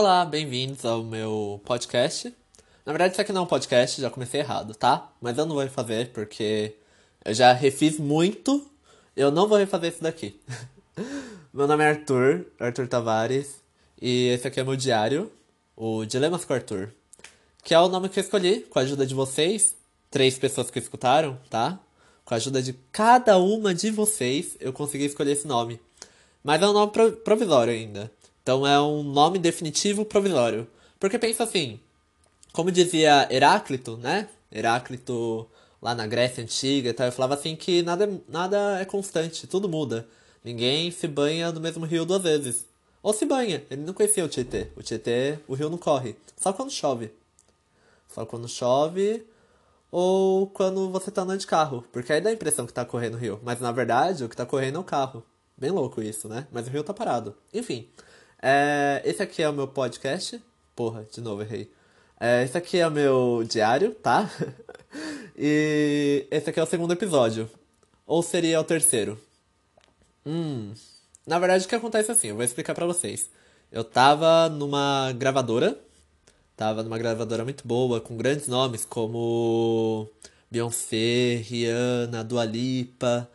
Olá, 0.00 0.24
bem-vindos 0.24 0.84
ao 0.84 1.02
meu 1.02 1.60
podcast. 1.64 2.32
Na 2.86 2.92
verdade, 2.92 3.14
isso 3.14 3.20
aqui 3.20 3.32
não 3.32 3.40
é 3.40 3.44
um 3.44 3.48
podcast, 3.48 4.00
já 4.00 4.08
comecei 4.08 4.38
errado, 4.38 4.72
tá? 4.72 5.10
Mas 5.20 5.36
eu 5.36 5.44
não 5.44 5.56
vou 5.56 5.64
refazer 5.64 6.12
porque 6.12 6.76
eu 7.24 7.34
já 7.34 7.52
refiz 7.52 7.98
muito, 7.98 8.64
eu 9.16 9.32
não 9.32 9.48
vou 9.48 9.58
refazer 9.58 9.92
isso 9.92 10.00
daqui. 10.00 10.40
meu 11.52 11.66
nome 11.66 11.82
é 11.82 11.88
Arthur, 11.88 12.46
Arthur 12.60 12.86
Tavares, 12.86 13.60
e 14.00 14.28
esse 14.28 14.46
aqui 14.46 14.60
é 14.60 14.62
meu 14.62 14.76
diário, 14.76 15.32
o 15.76 16.04
Dilemas 16.04 16.44
com 16.44 16.54
Arthur, 16.54 16.92
que 17.64 17.74
é 17.74 17.80
o 17.80 17.88
nome 17.88 18.08
que 18.08 18.20
eu 18.20 18.22
escolhi 18.22 18.60
com 18.60 18.78
a 18.78 18.82
ajuda 18.82 19.04
de 19.04 19.16
vocês, 19.16 19.74
três 20.08 20.38
pessoas 20.38 20.70
que 20.70 20.78
escutaram, 20.78 21.36
tá? 21.50 21.76
Com 22.24 22.34
a 22.34 22.36
ajuda 22.36 22.62
de 22.62 22.72
cada 22.92 23.36
uma 23.38 23.74
de 23.74 23.90
vocês, 23.90 24.56
eu 24.60 24.72
consegui 24.72 25.06
escolher 25.06 25.32
esse 25.32 25.48
nome. 25.48 25.80
Mas 26.44 26.62
é 26.62 26.68
um 26.68 26.72
nome 26.72 26.92
provisório 27.24 27.72
ainda. 27.72 28.16
Então 28.48 28.66
é 28.66 28.80
um 28.80 29.02
nome 29.02 29.38
definitivo 29.38 30.06
provisório. 30.06 30.66
Porque 30.98 31.18
pensa 31.18 31.44
assim, 31.44 31.78
como 32.50 32.72
dizia 32.72 33.28
Heráclito, 33.30 33.98
né? 33.98 34.26
Heráclito 34.50 35.46
lá 35.82 35.94
na 35.94 36.06
Grécia 36.06 36.42
Antiga 36.42 36.88
e 36.88 36.92
tal, 36.94 37.04
eu 37.08 37.12
falava 37.12 37.34
assim 37.34 37.54
que 37.54 37.82
nada, 37.82 38.10
nada 38.26 38.80
é 38.80 38.86
constante, 38.86 39.46
tudo 39.46 39.68
muda. 39.68 40.08
Ninguém 40.42 40.90
se 40.90 41.06
banha 41.06 41.52
no 41.52 41.60
mesmo 41.60 41.84
rio 41.84 42.06
duas 42.06 42.22
vezes. 42.22 42.64
Ou 43.02 43.12
se 43.12 43.26
banha, 43.26 43.62
ele 43.70 43.82
não 43.82 43.92
conhecia 43.92 44.24
o 44.24 44.28
Tietê. 44.30 44.68
O 44.74 44.82
Tietê, 44.82 45.38
o 45.46 45.52
rio 45.52 45.68
não 45.68 45.76
corre. 45.76 46.16
Só 46.34 46.50
quando 46.50 46.70
chove. 46.70 47.12
Só 48.08 48.24
quando 48.24 48.48
chove 48.48 49.26
ou 49.92 50.46
quando 50.46 50.88
você 50.88 51.10
tá 51.10 51.20
andando 51.20 51.40
de 51.40 51.46
carro. 51.46 51.84
Porque 51.92 52.14
aí 52.14 52.22
dá 52.22 52.30
a 52.30 52.32
impressão 52.32 52.66
que 52.66 52.72
tá 52.72 52.82
correndo 52.82 53.16
o 53.16 53.18
rio. 53.18 53.38
Mas 53.42 53.60
na 53.60 53.72
verdade, 53.72 54.24
o 54.24 54.28
que 54.28 54.34
tá 54.34 54.46
correndo 54.46 54.76
é 54.76 54.80
o 54.80 54.84
carro. 54.84 55.22
Bem 55.54 55.70
louco 55.70 56.00
isso, 56.00 56.30
né? 56.30 56.46
Mas 56.50 56.66
o 56.66 56.70
rio 56.70 56.82
tá 56.82 56.94
parado. 56.94 57.36
Enfim. 57.52 57.86
É, 58.40 59.02
esse 59.04 59.22
aqui 59.22 59.42
é 59.42 59.48
o 59.48 59.52
meu 59.52 59.68
podcast. 59.68 60.42
Porra, 60.74 61.06
de 61.12 61.20
novo 61.20 61.42
errei. 61.42 61.70
É, 62.20 62.42
esse 62.42 62.56
aqui 62.56 62.78
é 62.78 62.86
o 62.86 62.90
meu 62.90 63.44
diário, 63.48 63.94
tá? 63.94 64.30
e 65.36 66.26
esse 66.30 66.50
aqui 66.50 66.60
é 66.60 66.62
o 66.62 66.66
segundo 66.66 66.92
episódio. 66.92 67.50
Ou 68.06 68.22
seria 68.22 68.60
o 68.60 68.64
terceiro? 68.64 69.20
Hum. 70.24 70.72
Na 71.26 71.38
verdade, 71.38 71.64
o 71.64 71.68
que 71.68 71.74
acontece 71.74 72.10
é 72.10 72.14
assim, 72.14 72.28
eu 72.28 72.34
vou 72.36 72.44
explicar 72.44 72.74
pra 72.74 72.86
vocês. 72.86 73.30
Eu 73.70 73.84
tava 73.84 74.48
numa 74.48 75.12
gravadora. 75.12 75.78
Tava 76.56 76.82
numa 76.82 76.98
gravadora 76.98 77.44
muito 77.44 77.66
boa, 77.66 78.00
com 78.00 78.16
grandes 78.16 78.48
nomes 78.48 78.84
como 78.84 80.08
Beyoncé, 80.50 81.36
Rihanna, 81.44 82.24
Dua 82.24 82.44
Lipa, 82.44 83.30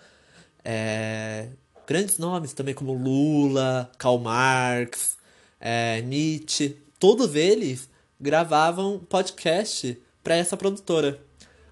é, 0.64 1.50
grandes 1.86 2.17
nomes 2.17 2.53
também 2.53 2.73
como 2.73 2.94
Lula, 2.94 3.92
Karl 3.98 4.17
Marx, 4.20 5.17
é, 5.59 6.02
Nietzsche, 6.02 6.78
todos 7.00 7.36
eles 7.36 7.90
gravavam 8.20 9.00
podcast 9.00 10.02
para 10.23 10.36
essa 10.36 10.56
produtora. 10.56 11.20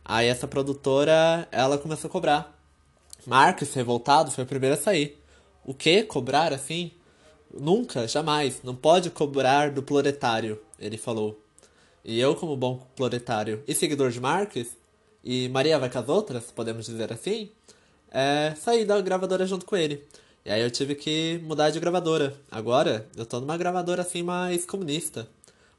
Aí 0.03 0.27
essa 0.27 0.47
produtora, 0.47 1.47
ela 1.51 1.77
começou 1.77 2.07
a 2.07 2.11
cobrar. 2.11 2.59
Marx, 3.25 3.73
revoltado, 3.73 4.31
foi 4.31 4.43
o 4.43 4.47
primeiro 4.47 4.75
a 4.75 4.79
sair. 4.79 5.17
O 5.63 5.73
que? 5.73 6.03
Cobrar 6.03 6.51
assim? 6.51 6.91
Nunca, 7.53 8.07
jamais. 8.07 8.61
Não 8.63 8.75
pode 8.75 9.09
cobrar 9.09 9.71
do 9.71 9.83
proletário, 9.83 10.61
ele 10.79 10.97
falou. 10.97 11.39
E 12.03 12.19
eu, 12.19 12.35
como 12.35 12.57
bom 12.57 12.85
proletário 12.95 13.63
e 13.67 13.75
seguidor 13.75 14.09
de 14.09 14.19
Marx, 14.19 14.75
e 15.23 15.47
Maria 15.49 15.77
vai 15.77 15.89
com 15.89 15.99
as 15.99 16.09
outras, 16.09 16.51
podemos 16.51 16.87
dizer 16.87 17.13
assim, 17.13 17.51
é, 18.11 18.53
saí 18.55 18.85
da 18.85 18.99
gravadora 19.01 19.45
junto 19.45 19.65
com 19.65 19.75
ele. 19.75 20.05
E 20.45 20.51
aí 20.51 20.61
eu 20.61 20.69
tive 20.69 20.95
que 20.95 21.39
mudar 21.43 21.69
de 21.69 21.79
gravadora. 21.79 22.35
Agora 22.49 23.07
eu 23.15 23.25
tô 23.25 23.39
numa 23.39 23.57
gravadora 23.57 24.01
assim 24.01 24.21
mais 24.23 24.65
comunista, 24.65 25.27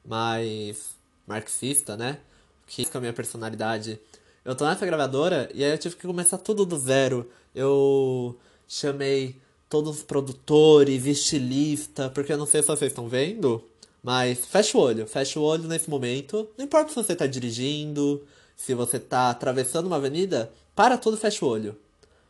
mais 0.05 0.91
marxista, 1.27 1.97
né? 1.97 2.19
Que 2.67 2.87
com 2.87 2.99
a 2.99 3.01
minha 3.01 3.13
personalidade. 3.13 4.01
Eu 4.45 4.55
tô 4.55 4.65
nessa 4.65 4.87
gravadora 4.87 5.51
e 5.55 5.63
aí 5.63 5.71
eu 5.73 5.79
tive 5.79 5.97
que 5.97 6.07
começar 6.07 6.39
tudo 6.39 6.65
do 6.65 6.79
zero. 6.79 7.31
Eu 7.55 8.39
chamei 8.67 9.37
todos 9.69 9.99
os 9.99 10.03
produtores, 10.03 11.07
estilista, 11.07 12.11
porque 12.11 12.33
eu 12.33 12.39
não 12.39 12.47
sei 12.47 12.63
se 12.63 12.69
vocês 12.69 12.93
estão 12.93 13.09
vendo, 13.09 13.63
mas 14.03 14.45
fecha 14.45 14.77
o 14.77 14.81
olho, 14.81 15.07
fecha 15.07 15.39
o 15.41 15.43
olho 15.43 15.65
nesse 15.65 15.89
momento. 15.91 16.49
Não 16.57 16.65
importa 16.65 16.91
se 16.91 16.95
você 16.95 17.17
tá 17.17 17.27
dirigindo, 17.27 18.23
se 18.57 18.75
você 18.75 18.99
tá 18.99 19.31
atravessando 19.31 19.87
uma 19.87 19.97
avenida, 19.97 20.53
para 20.75 20.99
tudo, 20.99 21.17
fecha 21.17 21.45
o 21.45 21.49
olho. 21.49 21.77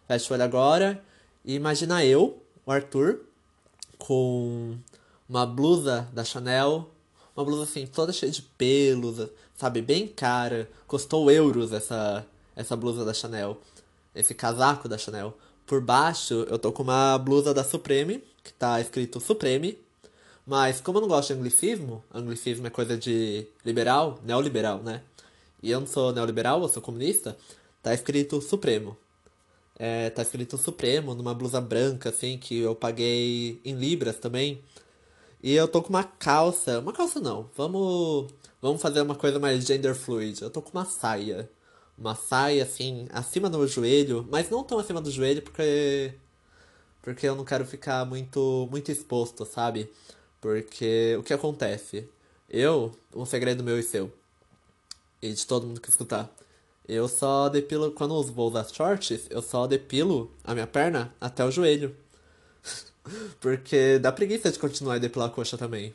Fecha 0.07 0.33
o 0.33 0.35
olho 0.35 0.45
agora 0.45 1.03
e 1.45 1.55
imagina 1.55 2.05
eu, 2.05 2.41
o 2.65 2.71
Arthur, 2.71 3.21
com 3.99 4.77
uma 5.29 5.45
blusa 5.45 6.09
da 6.13 6.25
Chanel, 6.25 6.89
uma 7.37 7.45
blusa 7.45 7.65
assim, 7.65 7.87
toda 7.87 8.13
cheia 8.13 8.31
de 8.31 8.43
pelos, 8.43 9.29
sabe, 9.57 9.83
bem 9.83 10.07
cara. 10.07 10.71
Custou 10.87 11.31
euros 11.31 11.73
essa, 11.73 12.25
essa 12.55 12.77
blusa 12.77 13.05
da 13.05 13.13
Chanel, 13.13 13.61
esse 14.15 14.35
casaco 14.35 14.89
da 14.89 14.99
Chanel. 14.99 15.37
Por 15.67 15.81
baixo 15.81 16.47
eu 16.49 16.59
tô 16.59 16.71
com 16.71 16.83
uma 16.83 17.19
blusa 17.19 17.53
da 17.53 17.65
Supreme, 17.65 18.23
que 18.45 18.53
tá 18.53 18.81
escrito 18.81 19.21
Supreme. 19.21 19.79
Mas 20.47 20.81
como 20.81 20.99
eu 20.99 21.03
não 21.03 21.09
gosto 21.09 21.29
de 21.29 21.39
anglicismo, 21.39 22.05
anglicismo 22.13 22.67
é 22.67 22.71
coisa 22.71 22.97
de 22.97 23.47
liberal, 23.65 24.19
neoliberal, 24.25 24.83
né? 24.83 25.03
E 25.63 25.71
eu 25.71 25.81
não 25.81 25.87
sou 25.87 26.13
neoliberal, 26.13 26.61
eu 26.63 26.69
sou 26.69 26.83
comunista, 26.83 27.37
tá 27.83 27.95
escrito 27.95 28.41
Supremo. 28.41 28.97
É, 29.79 30.11
tá 30.11 30.23
escrito 30.23 30.59
Supremo 30.59 31.15
numa 31.15 31.35
blusa 31.35 31.61
branca, 31.61 32.11
assim, 32.11 32.39
que 32.39 32.59
eu 32.61 32.75
paguei 32.75 33.61
em 33.65 33.75
libras 33.75 34.19
também. 34.19 34.63
E 35.43 35.55
eu 35.55 35.67
tô 35.69 35.83
com 35.83 35.89
uma 35.91 36.05
calça. 36.05 36.79
Uma 36.79 36.93
calça 36.93 37.21
não. 37.21 37.51
Vamos. 37.57 38.33
Vamos 38.61 38.81
fazer 38.81 39.03
uma 39.03 39.15
coisa 39.17 39.39
mais 39.41 39.65
gender 39.65 39.95
fluid. 39.95 40.41
Eu 40.41 40.51
tô 40.51 40.63
com 40.63 40.71
uma 40.71 40.85
saia. 40.85 41.51
Uma 41.99 42.15
saia, 42.15 42.63
assim, 42.63 43.09
acima 43.13 43.51
do 43.51 43.67
joelho. 43.67 44.27
Mas 44.31 44.49
não 44.51 44.63
tão 44.65 44.79
acima 44.79 45.01
do 45.01 45.11
joelho, 45.11 45.43
porque. 45.43 46.15
Porque 47.03 47.27
eu 47.27 47.35
não 47.35 47.45
quero 47.45 47.67
ficar 47.67 48.05
muito, 48.07 48.69
muito 48.71 48.93
exposto, 48.93 49.45
sabe? 49.45 49.91
Porque 50.41 51.17
o 51.19 51.23
que 51.23 51.35
acontece? 51.35 52.09
Eu, 52.49 52.93
um 53.15 53.25
segredo 53.25 53.65
meu 53.65 53.79
e 53.79 53.83
seu. 53.83 54.13
E 55.21 55.33
de 55.33 55.47
todo 55.47 55.67
mundo 55.67 55.81
que 55.81 55.91
escutar. 55.91 56.31
Eu 56.93 57.09
só 57.09 57.49
depilo, 57.49 57.91
quando 57.91 58.15
eu 58.15 58.23
vou 58.23 58.49
usar 58.49 58.65
shorts, 58.65 59.27
eu 59.31 59.41
só 59.41 59.67
depilo 59.67 60.31
a 60.45 60.53
minha 60.53 60.67
perna 60.67 61.11
até 61.19 61.43
o 61.43 61.51
joelho. 61.51 61.97
Porque 63.41 63.99
dá 63.99 64.13
preguiça 64.13 64.53
de 64.53 64.59
continuar 64.59 64.97
a 64.97 64.99
depilar 64.99 65.29
a 65.29 65.33
coxa 65.33 65.57
também. 65.57 65.95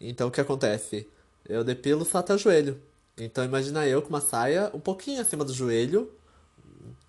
Então 0.00 0.28
o 0.28 0.30
que 0.30 0.40
acontece? 0.40 1.06
Eu 1.46 1.62
depilo 1.62 2.06
só 2.06 2.18
até 2.18 2.32
o 2.32 2.38
joelho. 2.38 2.80
Então 3.18 3.44
imagina 3.44 3.86
eu 3.86 4.00
com 4.00 4.08
uma 4.08 4.20
saia 4.22 4.70
um 4.72 4.80
pouquinho 4.80 5.20
acima 5.20 5.44
do 5.44 5.52
joelho. 5.52 6.10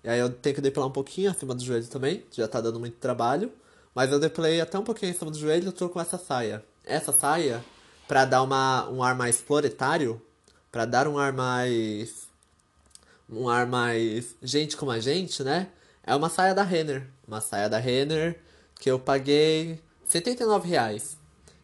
E 0.04 0.10
aí 0.10 0.18
eu 0.18 0.28
tenho 0.28 0.54
que 0.54 0.60
depilar 0.60 0.86
um 0.86 0.92
pouquinho 0.92 1.30
acima 1.30 1.54
do 1.54 1.64
joelho 1.64 1.86
também. 1.86 2.26
Já 2.32 2.46
tá 2.46 2.60
dando 2.60 2.78
muito 2.78 2.98
trabalho. 2.98 3.50
Mas 3.94 4.12
eu 4.12 4.20
depilei 4.20 4.60
até 4.60 4.78
um 4.78 4.84
pouquinho 4.84 5.10
acima 5.10 5.30
do 5.30 5.38
joelho 5.38 5.68
eu 5.68 5.72
tô 5.72 5.88
com 5.88 5.98
essa 5.98 6.18
saia. 6.18 6.62
Essa 6.84 7.12
saia, 7.12 7.64
para 8.06 8.26
dar 8.26 8.42
uma, 8.42 8.90
um 8.90 9.02
ar 9.02 9.14
mais 9.14 9.40
floretário, 9.40 10.20
para 10.70 10.84
dar 10.84 11.08
um 11.08 11.16
ar 11.16 11.32
mais 11.32 12.30
um 13.32 13.48
ar 13.48 13.66
mais 13.66 14.36
gente 14.42 14.76
como 14.76 14.90
a 14.90 15.00
gente, 15.00 15.42
né? 15.42 15.68
É 16.04 16.14
uma 16.14 16.28
saia 16.28 16.54
da 16.54 16.62
Renner. 16.62 17.06
Uma 17.26 17.40
saia 17.40 17.68
da 17.68 17.78
Renner 17.78 18.38
que 18.78 18.90
eu 18.90 18.98
paguei 18.98 19.80
79 20.06 20.68
reais. 20.68 21.16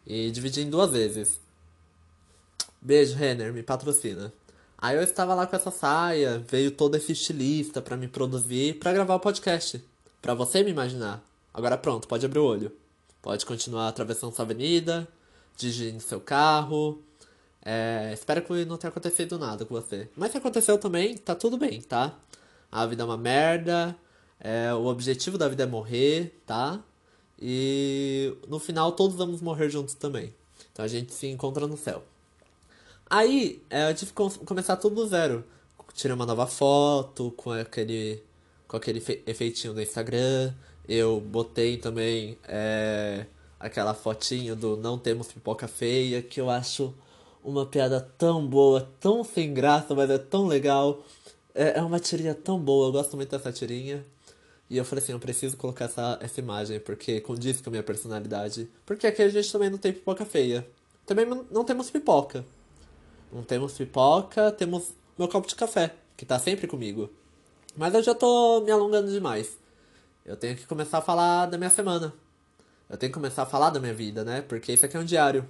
E 0.05 0.31
dividi 0.31 0.61
em 0.61 0.69
duas 0.69 0.91
vezes. 0.91 1.39
Beijo, 2.81 3.15
Renner, 3.15 3.53
me 3.53 3.61
patrocina. 3.61 4.33
Aí 4.77 4.95
eu 4.95 5.03
estava 5.03 5.35
lá 5.35 5.45
com 5.45 5.55
essa 5.55 5.69
saia, 5.69 6.43
veio 6.47 6.71
todo 6.71 6.95
esse 6.95 7.11
estilista 7.11 7.81
para 7.81 7.97
me 7.97 8.07
produzir, 8.07 8.79
para 8.79 8.93
gravar 8.93 9.15
o 9.15 9.19
podcast. 9.19 9.83
para 10.21 10.33
você 10.33 10.63
me 10.63 10.71
imaginar. 10.71 11.23
Agora 11.53 11.77
pronto, 11.77 12.07
pode 12.07 12.25
abrir 12.25 12.39
o 12.39 12.45
olho. 12.45 12.71
Pode 13.21 13.45
continuar 13.45 13.89
atravessando 13.89 14.33
sua 14.33 14.45
avenida, 14.45 15.07
dirigindo 15.57 16.01
seu 16.01 16.19
carro, 16.21 17.01
é, 17.71 18.11
espero 18.11 18.41
que 18.41 18.65
não 18.65 18.77
tenha 18.77 18.89
acontecido 18.89 19.37
nada 19.37 19.63
com 19.63 19.75
você. 19.75 20.09
Mas 20.15 20.31
se 20.31 20.39
aconteceu 20.39 20.79
também, 20.79 21.15
tá 21.15 21.35
tudo 21.35 21.55
bem, 21.55 21.79
tá? 21.79 22.17
A 22.71 22.83
vida 22.87 23.03
é 23.03 23.05
uma 23.05 23.15
merda. 23.15 23.95
É, 24.39 24.73
o 24.73 24.87
objetivo 24.87 25.37
da 25.37 25.47
vida 25.47 25.63
é 25.63 25.65
morrer, 25.67 26.41
tá? 26.47 26.83
E 27.39 28.35
no 28.47 28.57
final 28.57 28.93
todos 28.93 29.15
vamos 29.15 29.39
morrer 29.39 29.69
juntos 29.69 29.93
também. 29.93 30.33
Então 30.71 30.83
a 30.83 30.87
gente 30.87 31.13
se 31.13 31.27
encontra 31.27 31.67
no 31.67 31.77
céu. 31.77 32.03
Aí 33.07 33.61
é, 33.69 33.91
eu 33.91 33.93
tive 33.93 34.13
que 34.13 34.45
começar 34.45 34.75
tudo 34.75 34.95
do 34.95 35.07
zero. 35.07 35.43
Tirei 35.93 36.15
uma 36.15 36.25
nova 36.25 36.47
foto 36.47 37.31
com 37.37 37.51
aquele, 37.51 38.23
com 38.67 38.77
aquele 38.77 39.03
efeitinho 39.27 39.75
do 39.75 39.81
Instagram. 39.81 40.55
Eu 40.87 41.21
botei 41.21 41.77
também 41.77 42.35
é, 42.47 43.27
aquela 43.59 43.93
fotinho 43.93 44.55
do 44.55 44.75
Não 44.75 44.97
Temos 44.97 45.27
Pipoca 45.27 45.67
Feia, 45.67 46.19
que 46.23 46.41
eu 46.41 46.49
acho 46.49 46.95
uma 47.43 47.65
piada 47.65 47.99
tão 48.17 48.45
boa, 48.45 48.89
tão 48.99 49.23
sem 49.23 49.53
graça, 49.53 49.95
mas 49.95 50.09
é 50.09 50.17
tão 50.17 50.47
legal. 50.47 51.03
É, 51.53 51.79
é 51.79 51.81
uma 51.81 51.99
tirinha 51.99 52.35
tão 52.35 52.59
boa, 52.59 52.87
eu 52.87 52.91
gosto 52.91 53.15
muito 53.15 53.29
dessa 53.29 53.51
tirinha. 53.51 54.05
E 54.69 54.77
eu 54.77 54.85
falei 54.85 55.03
assim, 55.03 55.13
eu 55.13 55.19
preciso 55.19 55.57
colocar 55.57 55.85
essa, 55.85 56.19
essa 56.21 56.39
imagem, 56.39 56.79
porque 56.79 57.19
condiz 57.21 57.59
com 57.59 57.69
a 57.69 57.71
minha 57.71 57.83
personalidade. 57.83 58.69
Porque 58.85 59.07
aqui 59.07 59.21
a 59.23 59.29
gente 59.29 59.51
também 59.51 59.69
não 59.69 59.79
tem 59.79 59.91
pipoca 59.91 60.23
feia. 60.25 60.67
Também 61.05 61.25
não 61.25 61.63
temos 61.63 61.89
pipoca. 61.89 62.45
Não 63.33 63.43
temos 63.43 63.73
pipoca, 63.73 64.51
temos 64.51 64.93
meu 65.17 65.27
copo 65.27 65.47
de 65.47 65.55
café, 65.55 65.95
que 66.15 66.25
tá 66.25 66.37
sempre 66.37 66.67
comigo. 66.67 67.09
Mas 67.75 67.93
eu 67.93 68.03
já 68.03 68.13
tô 68.13 68.61
me 68.61 68.71
alongando 68.71 69.11
demais. 69.11 69.57
Eu 70.23 70.35
tenho 70.35 70.55
que 70.55 70.67
começar 70.67 70.99
a 70.99 71.01
falar 71.01 71.47
da 71.47 71.57
minha 71.57 71.69
semana. 71.69 72.13
Eu 72.87 72.97
tenho 72.97 73.11
que 73.11 73.17
começar 73.17 73.43
a 73.43 73.45
falar 73.45 73.71
da 73.71 73.79
minha 73.79 73.93
vida, 73.93 74.23
né? 74.23 74.41
Porque 74.41 74.71
isso 74.71 74.85
aqui 74.85 74.97
é 74.97 74.99
um 74.99 75.05
diário. 75.05 75.47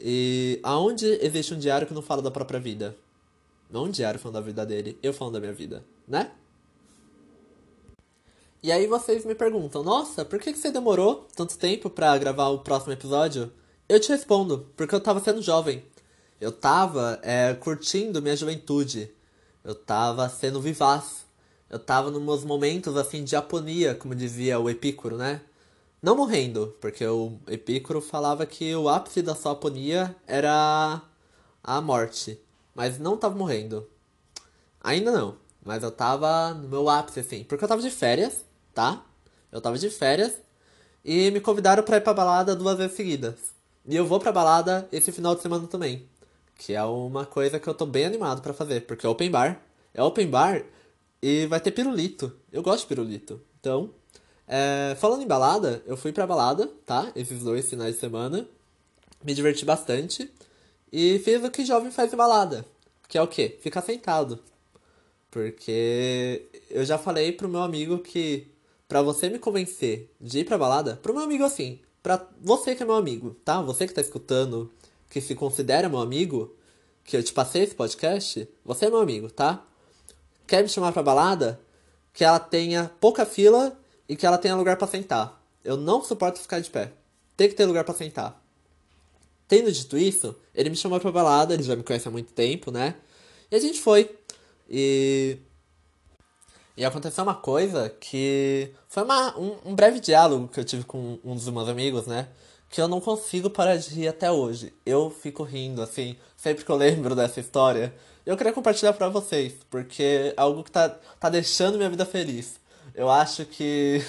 E 0.00 0.60
aonde 0.62 1.06
existe 1.20 1.54
um 1.54 1.58
diário 1.58 1.86
que 1.86 1.94
não 1.94 2.02
fala 2.02 2.22
da 2.22 2.30
própria 2.30 2.60
vida? 2.60 2.96
Não 3.70 3.84
um 3.84 3.90
diário 3.90 4.18
falando 4.18 4.34
da 4.34 4.40
vida 4.40 4.64
dele, 4.64 4.98
eu 5.02 5.12
falando 5.12 5.34
da 5.34 5.40
minha 5.40 5.52
vida, 5.52 5.84
né? 6.06 6.30
E 8.62 8.72
aí 8.72 8.86
vocês 8.86 9.24
me 9.24 9.34
perguntam, 9.34 9.82
nossa, 9.84 10.24
por 10.24 10.40
que 10.40 10.54
você 10.54 10.70
demorou 10.70 11.28
tanto 11.36 11.56
tempo 11.56 11.88
para 11.88 12.16
gravar 12.18 12.48
o 12.48 12.58
próximo 12.58 12.92
episódio? 12.92 13.52
Eu 13.88 14.00
te 14.00 14.08
respondo, 14.08 14.66
porque 14.76 14.94
eu 14.94 15.00
tava 15.00 15.20
sendo 15.20 15.40
jovem. 15.40 15.84
Eu 16.40 16.52
tava 16.52 17.20
é, 17.22 17.54
curtindo 17.54 18.22
minha 18.22 18.36
juventude. 18.36 19.12
Eu 19.62 19.74
tava 19.74 20.28
sendo 20.28 20.60
vivaz. 20.60 21.26
Eu 21.70 21.78
tava 21.78 22.10
nos 22.10 22.22
meus 22.22 22.44
momentos 22.44 22.96
assim 22.96 23.22
de 23.22 23.36
aponia, 23.36 23.94
como 23.94 24.14
dizia 24.14 24.58
o 24.58 24.68
Epícoro, 24.68 25.16
né? 25.16 25.40
Não 26.00 26.16
morrendo, 26.16 26.76
porque 26.80 27.04
o 27.04 27.38
Epícoro 27.48 28.00
falava 28.00 28.46
que 28.46 28.74
o 28.74 28.88
ápice 28.88 29.20
da 29.20 29.34
sua 29.34 29.52
aponia 29.52 30.14
era 30.26 31.02
a 31.62 31.80
morte. 31.80 32.40
Mas 32.74 32.98
não 32.98 33.16
tava 33.16 33.36
morrendo. 33.36 33.88
Ainda 34.80 35.10
não. 35.10 35.36
Mas 35.64 35.82
eu 35.82 35.90
tava 35.90 36.54
no 36.54 36.68
meu 36.68 36.88
ápice, 36.88 37.20
assim. 37.20 37.42
Porque 37.42 37.64
eu 37.64 37.68
tava 37.68 37.82
de 37.82 37.90
férias, 37.90 38.44
tá? 38.72 39.04
Eu 39.50 39.60
tava 39.60 39.76
de 39.76 39.90
férias. 39.90 40.34
E 41.04 41.30
me 41.32 41.40
convidaram 41.40 41.82
pra 41.82 41.96
ir 41.96 42.00
pra 42.00 42.14
balada 42.14 42.54
duas 42.54 42.78
vezes 42.78 42.96
seguidas. 42.96 43.34
E 43.84 43.96
eu 43.96 44.06
vou 44.06 44.20
pra 44.20 44.30
balada 44.30 44.88
esse 44.92 45.10
final 45.10 45.34
de 45.34 45.42
semana 45.42 45.66
também. 45.66 46.08
Que 46.56 46.74
é 46.74 46.84
uma 46.84 47.26
coisa 47.26 47.58
que 47.58 47.68
eu 47.68 47.74
tô 47.74 47.84
bem 47.86 48.04
animado 48.04 48.40
para 48.40 48.54
fazer. 48.54 48.82
Porque 48.82 49.04
é 49.04 49.08
open 49.08 49.30
bar. 49.30 49.60
É 49.92 50.02
open 50.02 50.28
bar 50.28 50.62
e 51.20 51.46
vai 51.46 51.60
ter 51.60 51.72
pirulito. 51.72 52.32
Eu 52.52 52.62
gosto 52.62 52.82
de 52.82 52.88
pirulito. 52.88 53.40
Então, 53.58 53.90
é, 54.48 54.96
falando 54.98 55.22
em 55.22 55.26
balada, 55.26 55.82
eu 55.86 55.96
fui 55.96 56.10
pra 56.10 56.26
balada, 56.26 56.66
tá? 56.86 57.12
Esses 57.14 57.42
dois 57.42 57.68
finais 57.68 57.94
de 57.94 58.00
semana. 58.00 58.48
Me 59.22 59.34
diverti 59.34 59.64
bastante. 59.64 60.30
E 60.90 61.18
fiz 61.18 61.44
o 61.44 61.50
que 61.50 61.66
jovem 61.66 61.90
faz 61.90 62.12
em 62.12 62.16
balada. 62.16 62.64
Que 63.06 63.18
é 63.18 63.22
o 63.22 63.28
quê? 63.28 63.58
Ficar 63.60 63.82
sentado. 63.82 64.38
Porque 65.30 66.46
eu 66.70 66.82
já 66.84 66.96
falei 66.96 67.32
pro 67.32 67.48
meu 67.48 67.60
amigo 67.60 67.98
que 67.98 68.48
para 68.88 69.02
você 69.02 69.28
me 69.28 69.38
convencer 69.38 70.10
de 70.18 70.40
ir 70.40 70.44
pra 70.44 70.56
balada, 70.56 70.98
pro 71.02 71.12
meu 71.12 71.22
amigo 71.22 71.44
assim, 71.44 71.78
pra 72.02 72.26
você 72.40 72.74
que 72.74 72.82
é 72.82 72.86
meu 72.86 72.94
amigo, 72.94 73.36
tá? 73.44 73.60
Você 73.60 73.86
que 73.86 73.92
tá 73.92 74.00
escutando, 74.00 74.72
que 75.10 75.20
se 75.20 75.34
considera 75.34 75.90
meu 75.90 75.98
amigo, 75.98 76.56
que 77.04 77.14
eu 77.14 77.22
te 77.22 77.34
passei 77.34 77.64
esse 77.64 77.74
podcast, 77.74 78.48
você 78.64 78.86
é 78.86 78.90
meu 78.90 79.00
amigo, 79.00 79.30
tá? 79.30 79.62
Quer 80.46 80.62
me 80.62 80.70
chamar 80.70 80.92
pra 80.92 81.02
balada? 81.02 81.60
Que 82.14 82.24
ela 82.24 82.40
tenha 82.40 82.90
pouca 82.98 83.26
fila 83.26 83.78
e 84.08 84.16
que 84.16 84.26
ela 84.26 84.38
tenha 84.38 84.56
lugar 84.56 84.76
para 84.76 84.88
sentar. 84.88 85.40
Eu 85.64 85.76
não 85.76 86.02
suporto 86.02 86.40
ficar 86.40 86.60
de 86.60 86.70
pé. 86.70 86.92
Tem 87.36 87.48
que 87.48 87.54
ter 87.54 87.66
lugar 87.66 87.84
para 87.84 87.94
sentar. 87.94 88.42
Tendo 89.46 89.70
dito 89.70 89.96
isso, 89.96 90.36
ele 90.54 90.70
me 90.70 90.76
chamou 90.76 91.00
pra 91.00 91.10
balada, 91.10 91.54
ele 91.54 91.62
já 91.62 91.76
me 91.76 91.82
conhece 91.82 92.08
há 92.08 92.10
muito 92.10 92.32
tempo, 92.32 92.70
né? 92.70 92.94
E 93.50 93.56
a 93.56 93.58
gente 93.58 93.80
foi. 93.80 94.14
E. 94.68 95.38
E 96.76 96.84
aconteceu 96.84 97.24
uma 97.24 97.34
coisa 97.34 97.88
que. 97.88 98.70
Foi 98.88 99.02
uma, 99.02 99.36
um, 99.38 99.56
um 99.66 99.74
breve 99.74 100.00
diálogo 100.00 100.48
que 100.48 100.60
eu 100.60 100.64
tive 100.64 100.84
com 100.84 101.18
um 101.24 101.34
dos 101.34 101.48
meus 101.48 101.68
amigos, 101.68 102.06
né? 102.06 102.28
Que 102.68 102.80
eu 102.80 102.88
não 102.88 103.00
consigo 103.00 103.48
parar 103.48 103.76
de 103.76 103.88
rir 103.88 104.08
até 104.08 104.30
hoje. 104.30 104.74
Eu 104.84 105.10
fico 105.10 105.42
rindo, 105.42 105.80
assim, 105.80 106.16
sempre 106.36 106.64
que 106.64 106.70
eu 106.70 106.76
lembro 106.76 107.14
dessa 107.16 107.40
história. 107.40 107.94
Eu 108.26 108.36
queria 108.36 108.52
compartilhar 108.52 108.92
pra 108.92 109.08
vocês, 109.08 109.54
porque 109.70 110.02
é 110.02 110.34
algo 110.36 110.62
que 110.62 110.70
tá, 110.70 110.90
tá 110.90 111.30
deixando 111.30 111.78
minha 111.78 111.88
vida 111.88 112.04
feliz. 112.04 112.57
Eu 112.98 113.08
acho 113.08 113.44
que. 113.44 114.04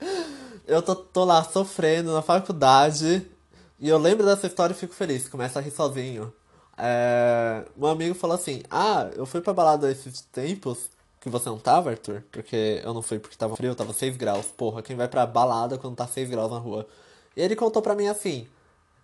eu 0.66 0.80
tô, 0.80 0.96
tô 0.96 1.26
lá 1.26 1.44
sofrendo 1.44 2.10
na 2.10 2.22
faculdade 2.22 3.30
e 3.78 3.86
eu 3.86 3.98
lembro 3.98 4.24
dessa 4.24 4.46
história 4.46 4.72
e 4.72 4.76
fico 4.76 4.94
feliz, 4.94 5.28
começo 5.28 5.58
a 5.58 5.60
rir 5.60 5.72
sozinho. 5.72 6.32
É... 6.78 7.66
Um 7.76 7.86
amigo 7.86 8.14
falou 8.14 8.34
assim: 8.34 8.62
Ah, 8.70 9.10
eu 9.14 9.26
fui 9.26 9.42
pra 9.42 9.52
balada 9.52 9.92
esses 9.92 10.22
tempos 10.22 10.88
que 11.20 11.28
você 11.28 11.50
não 11.50 11.58
tava, 11.58 11.90
Arthur? 11.90 12.24
Porque 12.32 12.80
eu 12.82 12.94
não 12.94 13.02
fui 13.02 13.18
porque 13.18 13.36
tava 13.36 13.56
frio, 13.56 13.74
tava 13.74 13.92
6 13.92 14.16
graus. 14.16 14.46
Porra, 14.46 14.80
quem 14.80 14.96
vai 14.96 15.06
pra 15.06 15.26
balada 15.26 15.76
quando 15.76 15.94
tá 15.94 16.06
6 16.06 16.30
graus 16.30 16.50
na 16.50 16.56
rua? 16.56 16.88
E 17.36 17.42
ele 17.42 17.54
contou 17.54 17.82
pra 17.82 17.94
mim 17.94 18.08
assim: 18.08 18.48